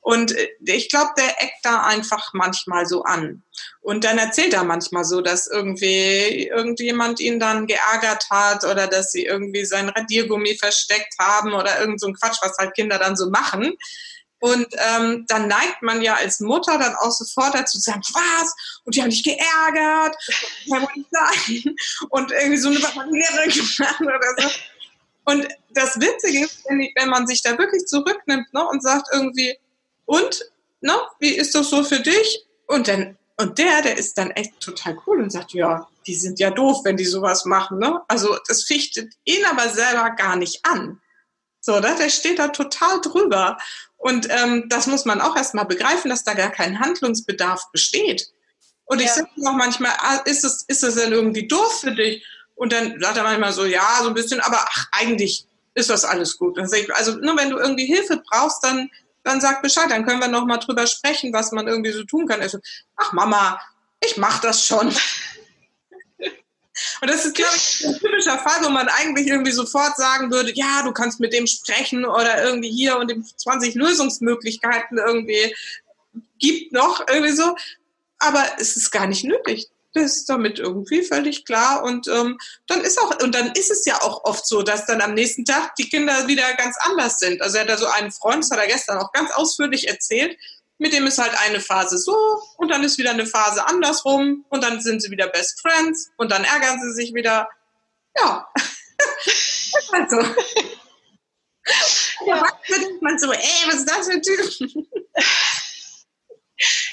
[0.00, 3.44] Und äh, ich glaube, der eckt da einfach manchmal so an.
[3.80, 9.12] Und dann erzählt er manchmal so, dass irgendwie irgendjemand ihn dann geärgert hat oder dass
[9.12, 13.16] sie irgendwie sein Radiergummi versteckt haben oder irgend so ein Quatsch, was halt Kinder dann
[13.16, 13.76] so machen.
[14.40, 18.54] Und ähm, dann neigt man ja als Mutter dann auch sofort dazu zu sagen, was?
[18.84, 20.16] Und die haben dich geärgert.
[22.08, 24.48] Und irgendwie so eine Lehrerin gemacht oder so.
[25.24, 29.56] Und das Witzige ist, wenn man sich da wirklich zurücknimmt ne, und sagt irgendwie,
[30.06, 30.44] und,
[30.80, 32.46] ne, wie ist das so für dich?
[32.66, 36.40] Und dann, und der, der ist dann echt total cool und sagt, ja, die sind
[36.40, 38.00] ja doof, wenn die sowas machen, ne?
[38.08, 41.00] Also das fichtet ihn aber selber gar nicht an.
[41.60, 41.94] So, ne?
[41.98, 43.58] der steht da total drüber.
[43.96, 48.28] Und ähm, das muss man auch erstmal begreifen, dass da gar kein Handlungsbedarf besteht.
[48.86, 49.04] Und ja.
[49.04, 52.24] ich sage auch manchmal, ah, ist es, ist es denn irgendwie doof für dich?
[52.54, 56.04] Und dann sagt er manchmal so, ja, so ein bisschen, aber ach, eigentlich ist das
[56.04, 56.58] alles gut.
[56.58, 58.90] Ich, also nur wenn du irgendwie Hilfe brauchst, dann,
[59.22, 62.26] dann sag Bescheid, dann können wir noch mal drüber sprechen, was man irgendwie so tun
[62.26, 62.40] kann.
[62.40, 62.58] Also,
[62.96, 63.60] ach Mama,
[64.04, 64.92] ich mach das schon.
[67.00, 70.52] Und das ist, glaube ich, ein typischer Fall, wo man eigentlich irgendwie sofort sagen würde,
[70.54, 75.54] ja, du kannst mit dem sprechen oder irgendwie hier und dem 20 Lösungsmöglichkeiten irgendwie
[76.38, 77.56] gibt noch, irgendwie so.
[78.18, 79.68] Aber es ist gar nicht nötig.
[79.92, 81.82] Das ist damit irgendwie völlig klar.
[81.82, 85.00] Und ähm, dann ist auch, und dann ist es ja auch oft so, dass dann
[85.00, 87.42] am nächsten Tag die Kinder wieder ganz anders sind.
[87.42, 90.36] Also er hat da so einen Freund, das hat er gestern auch ganz ausführlich erzählt,
[90.80, 92.16] mit dem ist halt eine Phase so
[92.56, 96.32] und dann ist wieder eine Phase andersrum und dann sind sie wieder Best Friends und
[96.32, 97.48] dann ärgern sie sich wieder.
[98.16, 98.48] Ja.
[99.92, 100.16] also.
[102.26, 102.46] Ja.
[102.68, 104.86] denkt man so, ey, was ist das für ein Typ?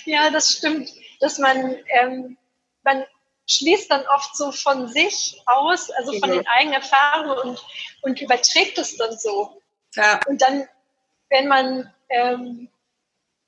[0.05, 0.89] Ja, das stimmt.
[1.21, 2.37] Dass man, ähm,
[2.83, 3.05] man
[3.49, 7.65] schließt dann oft so von sich aus, also von den eigenen Erfahrungen und,
[8.01, 9.61] und überträgt es dann so.
[9.95, 10.19] Ja.
[10.27, 10.67] Und dann,
[11.29, 12.69] wenn man ähm,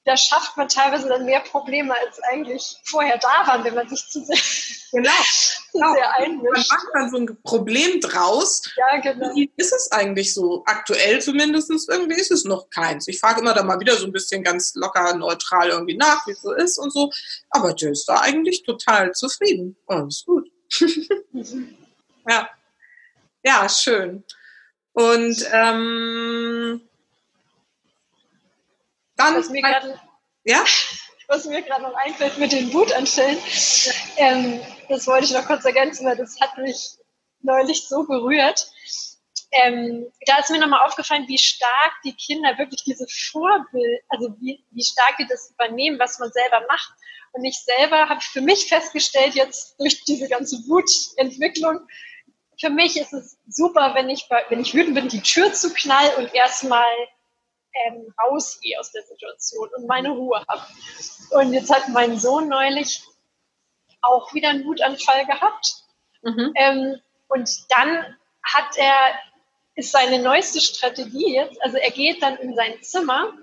[0.10, 4.08] da schafft man teilweise dann mehr Probleme, als eigentlich vorher da waren, wenn man sich
[4.08, 4.36] zu sehr,
[4.92, 5.12] genau.
[5.72, 5.94] genau.
[5.94, 6.72] sehr einmischt.
[6.72, 8.64] Man macht dann so ein Problem draus.
[8.76, 9.36] Ja, genau.
[9.36, 10.64] Wie ist es eigentlich so?
[10.66, 13.08] Aktuell zumindest irgendwie ist es noch keins.
[13.08, 16.32] Ich frage immer da mal wieder so ein bisschen ganz locker, neutral irgendwie nach, wie
[16.32, 17.12] es so ist und so.
[17.52, 19.78] Aber der ist da eigentlich total zufrieden.
[19.88, 20.50] Oh, ist gut.
[22.28, 22.48] Ja.
[23.44, 24.24] Ja, schön.
[24.92, 26.89] Und ähm,
[29.20, 30.00] dann, was mir gerade
[30.44, 30.64] ja?
[31.80, 33.38] noch einfällt mit den Wutanfällen,
[34.18, 36.98] ähm, das wollte ich noch kurz ergänzen, weil das hat mich
[37.42, 38.72] neulich so berührt.
[39.52, 44.64] Ähm, da ist mir nochmal aufgefallen, wie stark die Kinder wirklich diese Vorbild, also wie,
[44.72, 46.92] wie stark die das übernehmen, was man selber macht.
[47.32, 51.80] Und ich selber habe für mich festgestellt, jetzt durch diese ganze Wutentwicklung,
[52.60, 56.12] für mich ist es super, wenn ich, wenn ich wütend bin, die Tür zu knallen
[56.18, 56.86] und erstmal
[57.74, 60.62] ähm, rausgehe aus der Situation und meine Ruhe habe.
[61.32, 63.04] Und jetzt hat mein Sohn neulich
[64.02, 65.84] auch wieder einen Wutanfall gehabt.
[66.22, 66.54] Mhm.
[66.56, 69.20] Ähm, und dann hat er,
[69.76, 73.34] ist seine neueste Strategie jetzt, also er geht dann in sein Zimmer,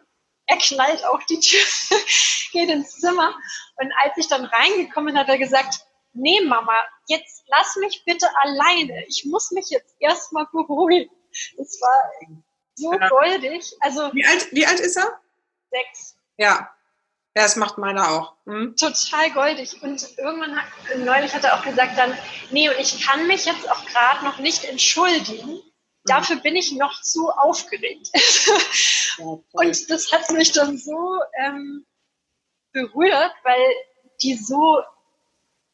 [0.47, 1.61] er knallt auch die Tür,
[2.53, 3.35] geht ins Zimmer.
[3.77, 5.81] Und als ich dann reingekommen bin, hat er gesagt,
[6.13, 6.75] nee Mama,
[7.09, 9.05] jetzt lass mich bitte alleine.
[9.09, 11.11] Ich muss mich jetzt erstmal beruhigen.
[11.57, 12.39] Das war
[12.77, 13.09] so ja.
[13.09, 13.75] goldig.
[13.81, 15.21] Also, wie, alt, wie alt ist er?
[15.71, 16.17] Sechs.
[16.37, 16.71] Ja.
[17.35, 18.35] Ja, das macht meiner auch.
[18.47, 18.75] Hm?
[18.77, 19.83] Total goldig.
[19.83, 22.17] Und irgendwann hat, neulich hat er auch gesagt dann,
[22.51, 25.47] nee, und ich kann mich jetzt auch gerade noch nicht entschuldigen.
[25.47, 25.63] Hm.
[26.05, 28.11] Dafür bin ich noch zu aufgeregt.
[29.19, 31.87] Ja, und das hat mich dann so ähm,
[32.73, 33.75] berührt, weil
[34.21, 34.83] die so,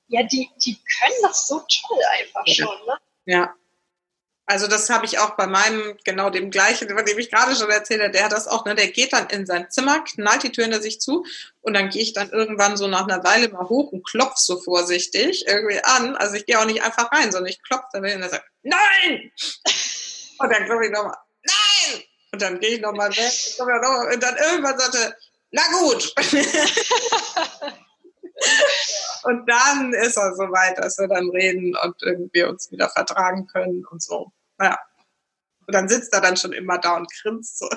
[0.06, 2.54] ja, die, die können das so toll einfach ja.
[2.54, 2.98] schon, ne?
[3.24, 3.54] Ja.
[4.52, 7.70] Also das habe ich auch bei meinem, genau dem gleichen, von dem ich gerade schon
[7.70, 8.74] erzählt habe, der hat das auch, ne?
[8.74, 11.24] der geht dann in sein Zimmer, knallt die Tür hinter sich zu
[11.62, 14.60] und dann gehe ich dann irgendwann so nach einer Weile mal hoch und klopf so
[14.60, 16.16] vorsichtig irgendwie an.
[16.16, 18.44] Also ich gehe auch nicht einfach rein, sondern ich klopfe dann hin und er sagt,
[18.60, 19.32] nein!
[20.38, 22.02] Und dann klopfe ich nochmal, nein!
[22.32, 25.16] Und dann gehe ich nochmal weg und, noch und dann irgendwann sagte,
[25.50, 26.14] na gut!
[29.22, 33.86] und dann ist er soweit, dass wir dann reden und irgendwie uns wieder vertragen können
[33.86, 34.30] und so.
[34.60, 34.78] Ja.
[35.66, 37.68] Und dann sitzt er dann schon immer da und grinst so.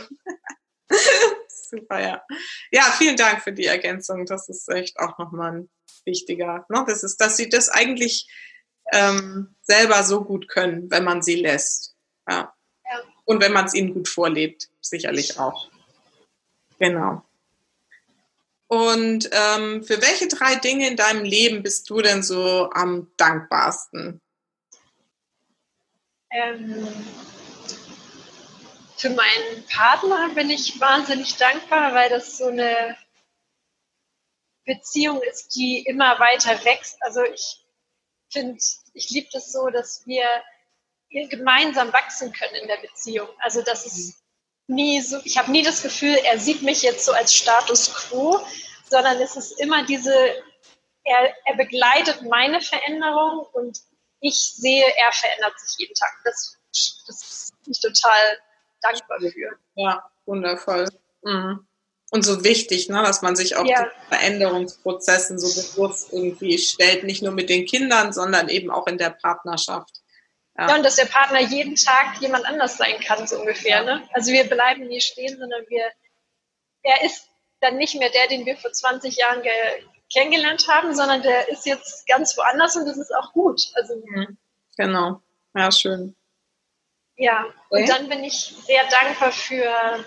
[1.48, 2.24] Super, ja.
[2.72, 4.26] Ja, vielen Dank für die Ergänzung.
[4.26, 5.70] Das ist echt auch nochmal ein
[6.06, 6.66] wichtiger.
[6.70, 6.84] Ne?
[6.88, 8.28] Das ist, dass sie das eigentlich
[8.92, 11.96] ähm, selber so gut können, wenn man sie lässt.
[12.30, 12.54] Ja.
[12.86, 13.02] ja.
[13.26, 15.70] Und wenn man es ihnen gut vorlebt, sicherlich auch.
[16.80, 17.24] Genau.
[18.68, 24.22] Und ähm, für welche drei Dinge in deinem Leben bist du denn so am dankbarsten?
[26.36, 26.86] Ähm,
[28.98, 32.98] für meinen Partner bin ich wahnsinnig dankbar, weil das so eine
[34.66, 37.02] Beziehung ist, die immer weiter wächst.
[37.02, 37.66] Also ich
[38.30, 38.62] finde,
[38.94, 40.26] ich liebe das so, dass wir
[41.30, 43.30] gemeinsam wachsen können in der Beziehung.
[43.40, 44.22] Also das ist
[44.68, 48.46] nie so, ich habe nie das Gefühl, er sieht mich jetzt so als Status quo,
[48.90, 50.14] sondern es ist immer diese,
[51.06, 53.80] er, er begleitet meine Veränderung und
[54.20, 56.12] ich sehe, er verändert sich jeden Tag.
[56.24, 56.58] Das,
[57.08, 58.40] das bin ich total
[58.82, 59.58] dankbar für.
[59.76, 60.90] Ja, wundervoll.
[61.24, 61.68] Mhm.
[62.12, 63.90] Und so wichtig, ne, dass man sich auch ja.
[64.10, 69.10] Veränderungsprozessen so bewusst irgendwie stellt, nicht nur mit den Kindern, sondern eben auch in der
[69.10, 70.02] Partnerschaft.
[70.58, 70.70] Ja.
[70.70, 73.84] ja, und dass der Partner jeden Tag jemand anders sein kann, so ungefähr.
[73.84, 74.08] Ne?
[74.14, 75.84] Also wir bleiben nie stehen, sondern wir,
[76.84, 77.28] er ist
[77.60, 79.42] dann nicht mehr der, den wir vor 20 Jahren
[80.12, 83.62] kennengelernt haben, sondern der ist jetzt ganz woanders und das ist auch gut.
[83.76, 84.38] Also, mhm.
[84.78, 85.22] Genau,
[85.54, 86.16] ja, schön.
[87.18, 87.82] Ja, okay.
[87.82, 90.06] und dann bin ich sehr dankbar für,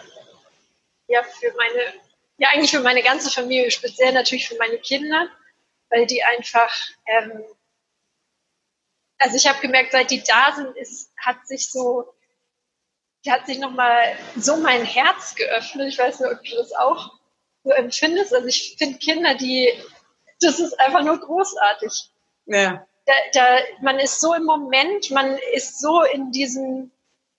[1.07, 1.95] ja, für meine,
[2.37, 5.29] ja, eigentlich für meine ganze Familie, speziell natürlich für meine Kinder,
[5.89, 6.75] weil die einfach,
[7.07, 7.45] ähm,
[9.19, 12.13] also ich habe gemerkt, seit die da sind, ist, hat sich so,
[13.27, 15.89] hat sich nochmal so mein Herz geöffnet.
[15.89, 17.18] Ich weiß nicht, ob du das auch
[17.69, 18.35] so empfindest.
[18.35, 19.73] Also ich finde Kinder, die,
[20.41, 22.11] das ist einfach nur großartig.
[22.47, 22.87] Ja.
[23.07, 26.91] Da, da, man ist so im Moment, man ist so in diesem,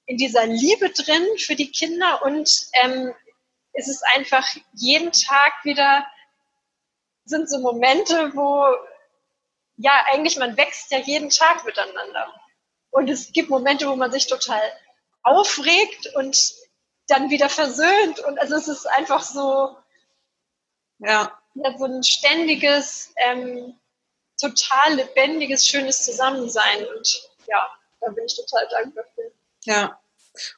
[0.05, 2.49] in dieser Liebe drin für die Kinder und
[2.83, 3.13] ähm,
[3.73, 6.05] es ist einfach jeden Tag wieder
[7.25, 8.65] sind so Momente, wo
[9.77, 12.33] ja, eigentlich, man wächst ja jeden Tag miteinander.
[12.89, 14.61] Und es gibt Momente, wo man sich total
[15.21, 16.37] aufregt und
[17.07, 18.19] dann wieder versöhnt.
[18.19, 19.77] Und also es ist einfach so,
[20.99, 23.75] ja, ja so ein ständiges, ähm,
[24.39, 26.85] total lebendiges, schönes Zusammensein.
[26.95, 27.69] Und ja,
[28.01, 29.31] da bin ich total dankbar für.
[29.63, 29.99] Ja.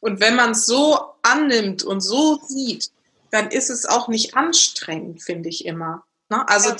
[0.01, 2.91] Und wenn man es so annimmt und so sieht,
[3.31, 6.03] dann ist es auch nicht anstrengend, finde ich immer.
[6.29, 6.47] Ne?
[6.47, 6.77] Also ja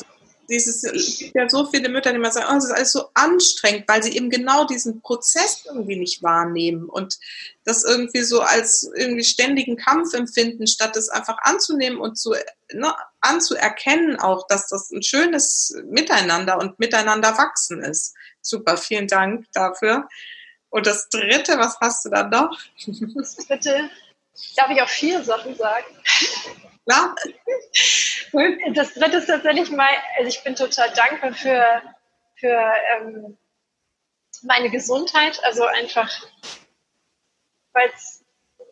[0.52, 3.88] dieses, es gibt ja so viele Mütter, die immer sagen, oh, ist alles so anstrengend,
[3.88, 7.18] weil sie eben genau diesen Prozess irgendwie nicht wahrnehmen und
[7.64, 12.36] das irgendwie so als irgendwie ständigen Kampf empfinden, statt es einfach anzunehmen und zu,
[12.74, 18.14] ne, anzuerkennen auch, dass das ein schönes Miteinander und Miteinander wachsen ist.
[18.42, 20.08] Super, vielen Dank dafür.
[20.70, 22.58] Und das dritte, was hast du dann noch?
[23.16, 23.90] Das dritte,
[24.56, 25.86] darf ich auch vier Sachen sagen?
[26.86, 27.16] Klar.
[28.74, 31.82] Das dritte ist tatsächlich mal, also ich bin total dankbar für,
[32.36, 33.38] für ähm,
[34.44, 35.40] meine Gesundheit.
[35.44, 36.10] Also einfach,
[37.74, 37.92] weil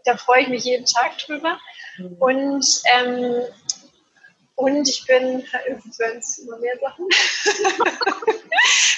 [0.06, 1.60] da freue ich mich jeden Tag drüber.
[1.98, 2.16] Mhm.
[2.20, 3.42] Und, ähm,
[4.56, 5.46] und ich bin,
[5.98, 7.08] wenn es immer mehr Sachen,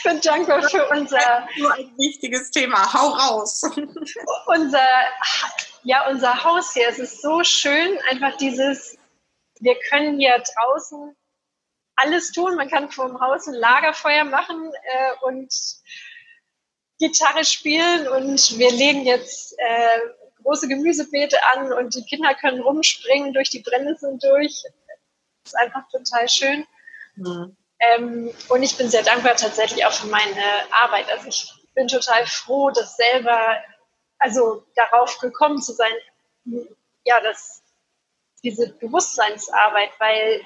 [0.04, 1.48] bin dankbar für unser.
[1.58, 3.62] Nur ein wichtiges Thema, hau raus.
[4.48, 4.88] unser,
[5.84, 8.98] ja, unser Haus hier, es ist so schön, einfach dieses,
[9.62, 11.16] wir können hier draußen
[11.96, 12.56] alles tun.
[12.56, 15.54] Man kann vor dem Haus ein Lagerfeuer machen äh, und
[17.00, 20.00] Gitarre spielen und wir legen jetzt äh,
[20.44, 24.64] große Gemüsebeete an und die Kinder können rumspringen durch die Brennnesseln durch.
[25.44, 26.66] Das ist einfach total schön.
[27.16, 27.56] Mhm.
[27.80, 31.10] Ähm, und ich bin sehr dankbar tatsächlich auch für meine Arbeit.
[31.10, 33.58] Also ich bin total froh, das selber,
[34.20, 35.94] also darauf gekommen zu sein,
[37.04, 37.61] ja, das
[38.44, 40.42] diese Bewusstseinsarbeit, weil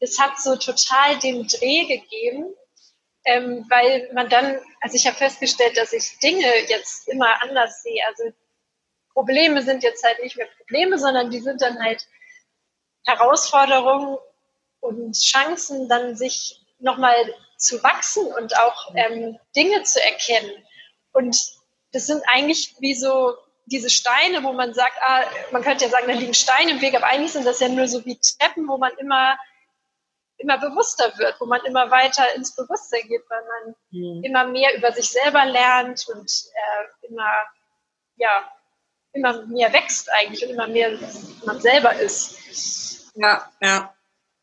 [0.00, 2.54] es hat so total den Dreh gegeben,
[3.24, 8.02] ähm, weil man dann, also ich habe festgestellt, dass ich Dinge jetzt immer anders sehe.
[8.08, 8.32] Also
[9.12, 12.06] Probleme sind jetzt halt nicht mehr Probleme, sondern die sind dann halt
[13.06, 14.18] Herausforderungen
[14.80, 17.14] und Chancen, dann sich nochmal
[17.56, 20.50] zu wachsen und auch ähm, Dinge zu erkennen.
[21.12, 21.36] Und
[21.92, 23.36] das sind eigentlich wie so
[23.66, 26.94] diese Steine, wo man sagt, ah, man könnte ja sagen, da liegen Steine im Weg,
[26.94, 29.36] aber eigentlich sind das ja nur so wie Treppen, wo man immer,
[30.38, 34.24] immer bewusster wird, wo man immer weiter ins Bewusstsein geht, weil man mhm.
[34.24, 37.30] immer mehr über sich selber lernt und äh, immer,
[38.16, 38.52] ja,
[39.12, 40.98] immer mehr wächst eigentlich und immer mehr
[41.44, 43.12] man selber ist.
[43.14, 43.94] Ja, ja.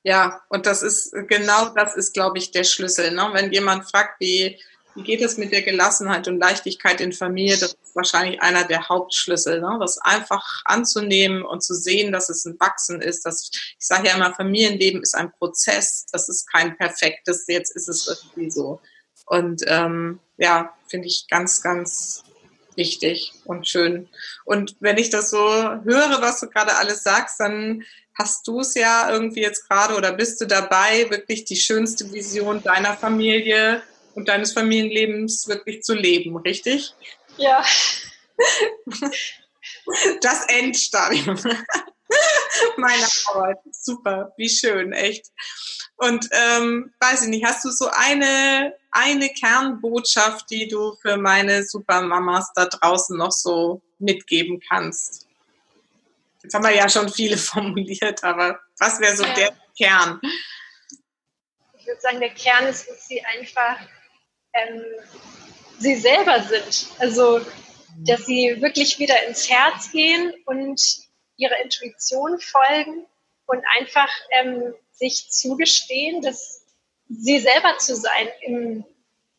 [0.03, 3.11] Ja, und das ist genau das ist, glaube ich, der Schlüssel.
[3.11, 3.29] Ne?
[3.33, 4.57] Wenn jemand fragt, wie
[4.99, 7.57] wie geht es mit der Gelassenheit und Leichtigkeit in Familie?
[7.57, 9.77] Das ist wahrscheinlich einer der Hauptschlüssel, ne?
[9.79, 13.25] das einfach anzunehmen und zu sehen, dass es ein Wachsen ist.
[13.25, 17.87] Dass, ich sage ja immer, Familienleben ist ein Prozess, das ist kein perfektes, jetzt ist
[17.87, 18.81] es irgendwie so.
[19.25, 22.23] Und ähm, ja, finde ich ganz, ganz
[22.75, 24.09] wichtig und schön.
[24.43, 27.83] Und wenn ich das so höre, was du gerade alles sagst, dann
[28.15, 32.61] hast du es ja irgendwie jetzt gerade oder bist du dabei, wirklich die schönste Vision
[32.61, 33.81] deiner Familie
[34.15, 36.93] und deines Familienlebens wirklich zu leben, richtig?
[37.37, 37.63] Ja.
[40.21, 41.35] Das Endstadium
[42.77, 43.57] meiner Arbeit.
[43.71, 45.27] Super, wie schön, echt.
[45.97, 51.63] Und ähm, weiß ich nicht, hast du so eine, eine Kernbotschaft, die du für meine
[51.63, 55.27] Supermamas da draußen noch so mitgeben kannst?
[56.41, 59.33] Jetzt haben wir ja schon viele formuliert, aber was wäre so ja.
[59.33, 60.21] der Kern?
[61.77, 63.77] Ich würde sagen, der Kern ist, dass sie einfach
[64.53, 64.83] ähm,
[65.79, 66.87] sie selber sind.
[66.99, 67.41] Also,
[67.97, 70.81] dass sie wirklich wieder ins Herz gehen und
[71.37, 73.05] ihrer Intuition folgen
[73.45, 76.65] und einfach ähm, sich zugestehen, dass
[77.09, 78.85] sie selber zu sein im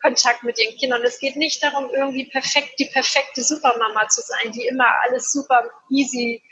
[0.02, 1.02] Kontakt mit ihren Kindern.
[1.04, 5.70] Es geht nicht darum, irgendwie perfekt die perfekte Supermama zu sein, die immer alles super
[5.90, 6.42] easy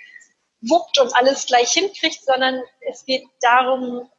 [0.61, 4.11] wuppt und alles gleich hinkriegt, sondern es geht darum,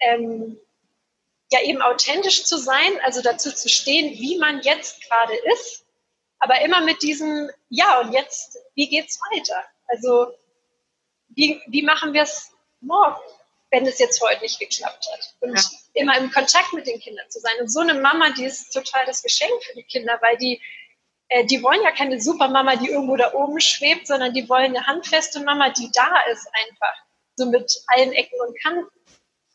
[0.00, 0.58] ähm,
[1.50, 5.84] ja eben authentisch zu sein, also dazu zu stehen, wie man jetzt gerade ist,
[6.38, 9.64] aber immer mit diesem, ja, und jetzt, wie geht's weiter?
[9.88, 10.28] Also,
[11.30, 13.20] wie, wie machen wir es morgen,
[13.70, 15.34] wenn es jetzt heute nicht geklappt hat?
[15.40, 15.62] Und ja.
[15.94, 17.54] immer im Kontakt mit den Kindern zu sein.
[17.60, 20.60] Und so eine Mama, die ist total das Geschenk für die Kinder, weil die,
[21.28, 24.86] äh, die wollen ja keine Supermama, die irgendwo da oben schwebt, sondern die wollen eine
[24.86, 26.94] handfeste Mama, die da ist einfach.
[27.36, 28.97] So mit allen Ecken und Kanten.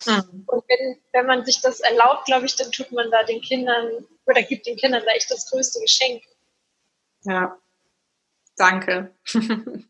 [0.06, 0.44] Mhm.
[0.48, 4.06] Und wenn, wenn man sich das erlaubt, glaube ich, dann tut man da den Kindern
[4.26, 6.24] oder gibt den Kindern da echt das größte Geschenk.
[7.24, 7.58] Ja,
[8.58, 9.14] danke.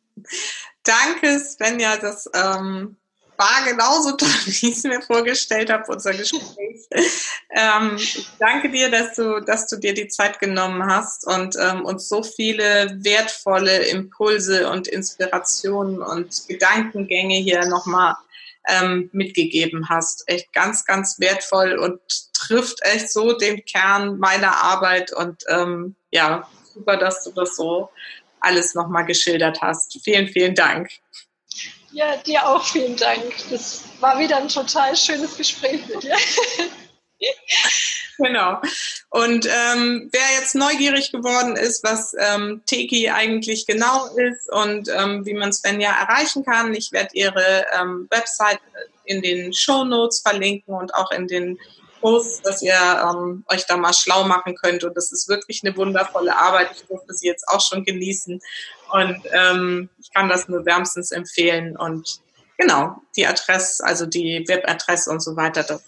[0.84, 2.98] danke, Svenja, das ähm,
[3.38, 6.88] war genauso toll, wie ich es mir vorgestellt habe, unser Gespräch.
[7.52, 7.98] ähm,
[8.40, 12.24] danke dir, dass du, dass du dir die Zeit genommen hast und ähm, uns so
[12.24, 18.16] viele wertvolle Impulse und Inspirationen und Gedankengänge hier nochmal
[18.68, 20.24] ähm, mitgegeben hast.
[20.28, 22.00] Echt ganz, ganz wertvoll und
[22.34, 27.90] trifft echt so den Kern meiner Arbeit und ähm, ja, super, dass du das so
[28.40, 30.00] alles nochmal geschildert hast.
[30.04, 30.90] Vielen, vielen Dank.
[31.92, 33.34] Ja, dir auch vielen Dank.
[33.50, 36.16] Das war wieder ein total schönes Gespräch mit dir.
[38.18, 38.62] Genau.
[39.10, 45.26] Und ähm, wer jetzt neugierig geworden ist, was ähm, Teki eigentlich genau ist und ähm,
[45.26, 48.60] wie man Svenja erreichen kann, ich werde ihre ähm, Website
[49.06, 51.58] in den Show Notes verlinken und auch in den
[52.02, 54.84] Posts, dass ihr ähm, euch da mal schlau machen könnt.
[54.84, 56.72] Und das ist wirklich eine wundervolle Arbeit.
[56.76, 58.42] Ich durfte sie jetzt auch schon genießen
[58.92, 61.76] und ähm, ich kann das nur wärmstens empfehlen.
[61.78, 62.20] Und
[62.58, 65.82] genau, die Adresse, also die Webadresse und so weiter, das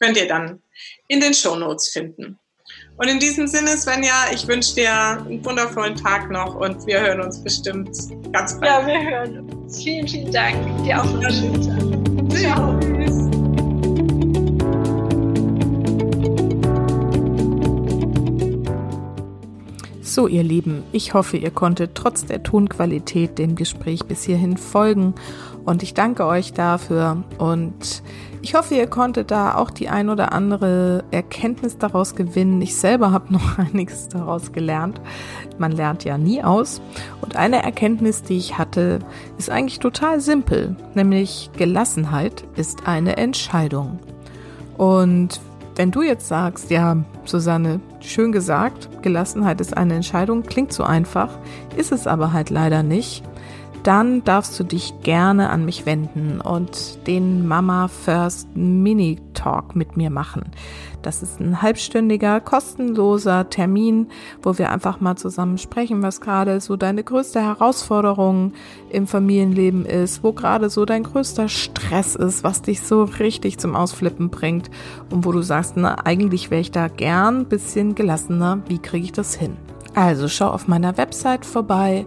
[0.00, 0.62] könnt ihr dann
[1.08, 2.38] in den Shownotes finden.
[2.98, 7.20] Und in diesem Sinne, Svenja, ich wünsche dir einen wundervollen Tag noch und wir hören
[7.20, 7.90] uns bestimmt
[8.32, 8.72] ganz bald.
[8.72, 9.82] Ja, wir hören uns.
[9.82, 10.56] Vielen, vielen Dank.
[10.82, 12.38] Dir auch einen schönen Tag.
[12.38, 12.96] Ciao.
[20.16, 25.14] So, ihr Lieben, ich hoffe, ihr konntet trotz der Tonqualität dem Gespräch bis hierhin folgen
[25.66, 28.02] und ich danke euch dafür und
[28.46, 32.62] ich hoffe, ihr konntet da auch die ein oder andere Erkenntnis daraus gewinnen.
[32.62, 35.00] Ich selber habe noch einiges daraus gelernt.
[35.58, 36.80] Man lernt ja nie aus.
[37.20, 39.00] Und eine Erkenntnis, die ich hatte,
[39.36, 43.98] ist eigentlich total simpel, nämlich Gelassenheit ist eine Entscheidung.
[44.76, 45.40] Und
[45.74, 51.30] wenn du jetzt sagst, ja, Susanne, schön gesagt, Gelassenheit ist eine Entscheidung, klingt so einfach,
[51.76, 53.24] ist es aber halt leider nicht
[53.86, 59.96] dann darfst du dich gerne an mich wenden und den Mama First Mini Talk mit
[59.96, 60.50] mir machen.
[61.02, 64.08] Das ist ein halbstündiger, kostenloser Termin,
[64.42, 68.54] wo wir einfach mal zusammen sprechen, was gerade so deine größte Herausforderung
[68.90, 73.76] im Familienleben ist, wo gerade so dein größter Stress ist, was dich so richtig zum
[73.76, 74.68] Ausflippen bringt
[75.12, 78.62] und wo du sagst, na, eigentlich wäre ich da gern bisschen gelassener.
[78.66, 79.56] Wie kriege ich das hin?
[79.94, 82.04] Also schau auf meiner Website vorbei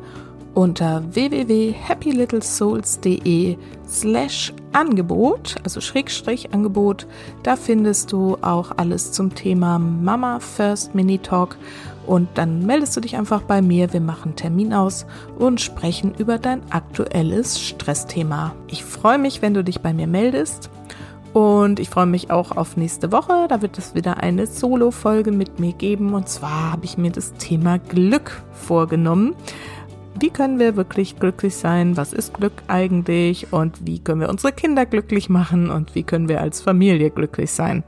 [0.54, 7.08] unter www.happylittlesouls.de slash Angebot, also Schrägstrich Angebot.
[7.44, 11.58] Da findest du auch alles zum Thema Mama First Mini Talk
[12.06, 13.94] und dann meldest du dich einfach bei mir.
[13.94, 15.06] Wir machen Termin aus
[15.38, 18.54] und sprechen über dein aktuelles Stressthema.
[18.68, 20.70] Ich freue mich, wenn du dich bei mir meldest.
[21.32, 23.46] Und ich freue mich auch auf nächste Woche.
[23.48, 26.16] Da wird es wieder eine Solo-Folge mit mir geben.
[26.16, 29.36] Und zwar habe ich mir das Thema Glück vorgenommen
[30.22, 31.98] wie können wir wirklich glücklich sein?
[31.98, 33.52] Was ist Glück eigentlich?
[33.54, 35.70] Und wie können wir unsere Kinder glücklich machen?
[35.70, 37.84] Und wie können wir als Familie glücklich sein?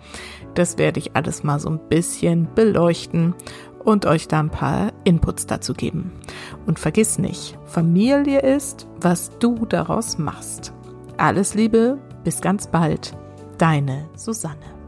[0.53, 3.33] Das werde ich alles mal so ein bisschen beleuchten.
[3.83, 6.11] und euch da ein paar Inputs dazu geben.
[6.67, 10.71] Und vergiss nicht, Familie ist, was du daraus machst.
[11.17, 13.17] Alles Liebe, bis ganz bald.
[13.57, 14.80] Deine Susanne.